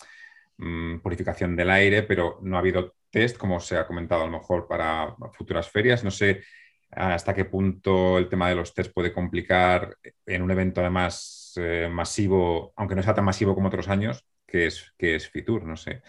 mm, 0.59 1.01
purificación 1.01 1.57
del 1.57 1.71
aire, 1.71 2.03
pero 2.03 2.39
no 2.43 2.57
ha 2.57 2.61
habido 2.61 2.95
test, 3.11 3.37
como 3.37 3.61
se 3.61 3.77
ha 3.77 3.87
comentado 3.87 4.23
a 4.23 4.27
lo 4.27 4.33
mejor 4.33 4.67
para 4.69 5.15
futuras 5.33 5.71
ferias. 5.71 6.05
No 6.05 6.11
sé 6.11 6.43
hasta 6.91 7.35
qué 7.35 7.45
punto 7.45 8.19
el 8.19 8.29
tema 8.29 8.49
de 8.49 8.55
los 8.55 8.75
test 8.75 8.93
puede 8.93 9.13
complicar 9.13 9.97
en 10.27 10.43
un 10.43 10.51
evento 10.51 10.81
además 10.81 11.53
eh, 11.57 11.89
masivo, 11.91 12.73
aunque 12.77 12.95
no 12.95 13.03
sea 13.03 13.15
tan 13.15 13.25
masivo 13.25 13.55
como 13.55 13.69
otros 13.69 13.89
años, 13.89 14.27
que 14.47 14.67
es, 14.67 14.93
que 14.99 15.17
es 15.17 15.29
Fitur, 15.29 15.65
no 15.65 15.77
sé. 15.77 16.03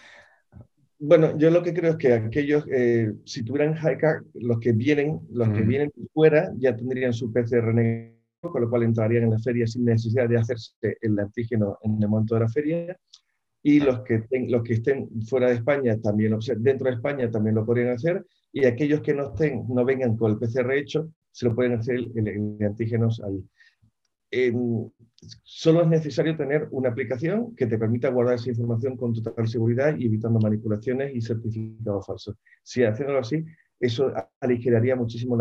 Bueno, 1.00 1.38
yo 1.38 1.52
lo 1.52 1.62
que 1.62 1.74
creo 1.74 1.92
es 1.92 1.98
que 1.98 2.14
aquellos, 2.14 2.66
eh, 2.72 3.12
si 3.26 3.44
tuvieran 3.44 3.76
Hiker, 3.76 4.24
los 4.36 4.60
que 4.60 4.72
vienen, 4.72 5.20
los 5.30 5.50
que 5.50 5.62
vienen 5.62 5.92
fuera, 6.14 6.52
ya 6.58 6.76
tendrían 6.76 7.12
su 7.12 7.34
PCR 7.34 7.74
negativo, 7.74 8.16
con 8.42 8.62
lo 8.62 8.70
cual 8.70 8.84
entrarían 8.84 9.24
en 9.24 9.32
la 9.32 9.40
feria 9.40 9.68
sin 9.68 9.84
necesidad 9.84 10.30
de 10.30 10.38
hacerse 10.38 10.98
el 11.02 11.20
antígeno 11.20 11.78
en 11.82 12.02
el 12.02 12.08
momento 12.08 12.36
de 12.36 12.42
la 12.42 12.50
feria. 12.50 12.98
Y 13.62 13.80
los 13.80 14.02
que, 14.02 14.24
los 14.48 14.64
que 14.64 14.76
estén 14.76 15.10
fuera 15.24 15.50
de 15.50 15.56
España 15.56 16.00
también, 16.00 16.34
o 16.34 16.42
sea, 16.42 16.56
dentro 16.58 16.88
de 16.88 16.96
España 16.96 17.30
también 17.30 17.56
lo 17.56 17.66
podrían 17.66 17.90
hacer. 17.90 18.26
Y 18.54 18.66
aquellos 18.66 19.02
que 19.02 19.14
no 19.14 19.30
estén, 19.30 19.66
no 19.68 19.84
vengan 19.84 20.16
con 20.16 20.32
el 20.32 20.38
PCR 20.38 20.72
hecho, 20.78 21.10
se 21.32 21.46
lo 21.48 21.56
pueden 21.56 21.74
hacer 21.74 21.96
el, 21.96 22.28
el 22.28 22.66
antígenos 22.66 23.22
ahí 23.22 23.44
solo 25.43 25.82
es 25.82 25.88
necesario 25.88 26.36
tener 26.36 26.67
una 26.71 26.89
aplicación 26.89 27.56
que 27.56 27.67
te 27.67 27.78
permita 27.78 28.10
guardar 28.10 28.36
esa 28.36 28.50
información 28.50 28.98
con 28.98 29.13
total 29.13 29.48
seguridad 29.48 29.95
y 29.98 30.06
evitando 30.06 30.39
manipulaciones 30.39 31.15
y 31.15 31.21
certificados 31.21 32.06
falsos. 32.06 32.36
Si 32.63 32.84
haciéndolo 32.84 33.19
así, 33.19 33.45
eso 33.80 34.12
aligeraría 34.39 34.95
muchísimo 34.95 35.38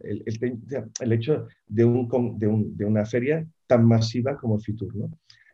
el, 0.00 1.12
hecho 1.12 1.46
de, 1.66 1.84
un, 1.84 2.38
de, 2.38 2.84
una 2.84 3.04
feria 3.04 3.46
tan 3.66 3.86
masiva 3.86 4.36
como 4.36 4.58
Fitur. 4.58 4.94
¿no? 4.96 5.10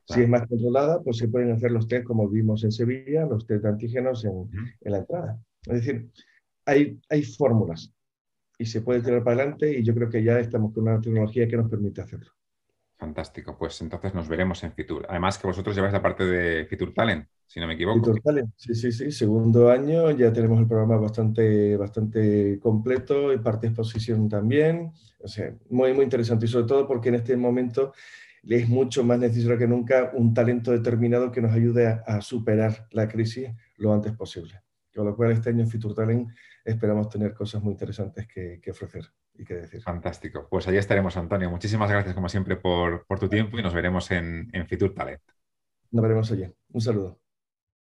Si 0.07 0.23
es 0.23 0.29
más 0.29 0.47
controlada, 0.47 1.03
pues 1.03 1.18
se 1.18 1.29
pueden 1.29 1.51
hacer 1.53 1.71
los 1.71 1.87
test 1.88 2.05
como 2.05 2.29
vimos 2.29 2.64
en 2.64 2.73
Sevilla, 2.73 3.27
los 3.27 3.47
test 3.47 3.62
de 3.62 3.68
antígenos 3.68 4.25
en, 4.25 4.49
la 4.81 4.99
entrada. 4.99 5.38
Es 5.66 5.85
decir, 5.85 6.09
hay, 6.64 6.99
hay 7.09 7.23
fórmulas 7.23 7.92
y 8.59 8.66
se 8.66 8.81
puede 8.81 9.03
tirar 9.03 9.23
para 9.23 9.42
adelante 9.42 9.79
y 9.79 9.83
yo 9.83 9.94
creo 9.94 10.09
que 10.09 10.23
ya 10.23 10.38
estamos 10.38 10.73
con 10.73 10.85
una 10.85 11.01
tecnología 11.01 11.47
que 11.47 11.57
nos 11.57 11.71
permite 11.71 12.01
hacerlo. 12.01 12.31
Fantástico, 12.99 13.57
pues 13.57 13.81
entonces 13.81 14.13
nos 14.13 14.27
veremos 14.27 14.65
en 14.65 14.73
Fitur. 14.73 15.07
Además 15.09 15.39
que 15.39 15.47
vosotros 15.47 15.77
lleváis 15.77 15.93
la 15.93 16.03
parte 16.03 16.25
de 16.25 16.67
Fitur 16.67 16.93
Talent, 16.93 17.29
si 17.47 17.61
no 17.61 17.69
me 17.69 17.75
equivoco. 17.75 18.01
Fitur 18.01 18.21
Talent, 18.21 18.53
sí, 18.57 18.75
sí, 18.75 18.91
sí. 18.91 19.13
Segundo 19.13 19.71
año, 19.71 20.11
ya 20.11 20.33
tenemos 20.33 20.59
el 20.59 20.67
programa 20.67 20.97
bastante, 20.97 21.77
bastante 21.77 22.59
completo 22.61 23.33
y 23.33 23.39
parte 23.39 23.69
de 23.69 23.73
exposición 23.73 24.29
también. 24.29 24.91
O 25.21 25.29
sea, 25.29 25.55
muy, 25.71 25.95
muy 25.95 26.03
interesante 26.03 26.47
y 26.47 26.49
sobre 26.49 26.67
todo 26.67 26.89
porque 26.89 27.11
en 27.11 27.15
este 27.15 27.37
momento 27.37 27.93
es 28.43 28.69
mucho 28.69 29.05
más 29.05 29.21
necesario 29.21 29.59
que 29.59 29.69
nunca 29.69 30.11
un 30.15 30.35
talento 30.35 30.73
determinado 30.73 31.31
que 31.31 31.41
nos 31.41 31.53
ayude 31.53 31.87
a, 31.87 32.21
superar 32.21 32.89
la 32.91 33.07
crisis 33.07 33.51
lo 33.77 33.95
antes 33.95 34.13
posible. 34.13 34.61
Con 34.93 35.07
lo 35.07 35.15
cual 35.15 35.31
este 35.31 35.51
año 35.51 35.63
en 35.63 35.71
Fitur 35.71 35.95
Talent 35.95 36.31
esperamos 36.65 37.09
tener 37.09 37.33
cosas 37.33 37.63
muy 37.63 37.71
interesantes 37.75 38.27
que 38.27 38.71
ofrecer 38.73 39.05
y 39.38 39.44
que 39.44 39.55
decir. 39.55 39.83
Fantástico. 39.83 40.46
Pues 40.51 40.68
ahí 40.68 40.77
estaremos, 40.77 41.16
Antonio. 41.16 41.51
Muchísimas 41.51 41.90
gracias, 41.90 42.14
como 42.14 42.29
siempre, 42.29 42.57
por, 42.57 43.07
por 43.07 43.18
tu 43.18 43.29
tiempo 43.29 43.59
y 43.59 43.62
nos 43.62 43.74
veremos 43.74 44.11
en, 44.11 44.48
en 44.53 44.66
Fitur 44.68 44.94
Talent. 44.94 45.22
Nos 45.90 46.03
veremos 46.03 46.33
allí. 46.33 46.46
Un 46.70 46.81
saludo. 46.81 47.20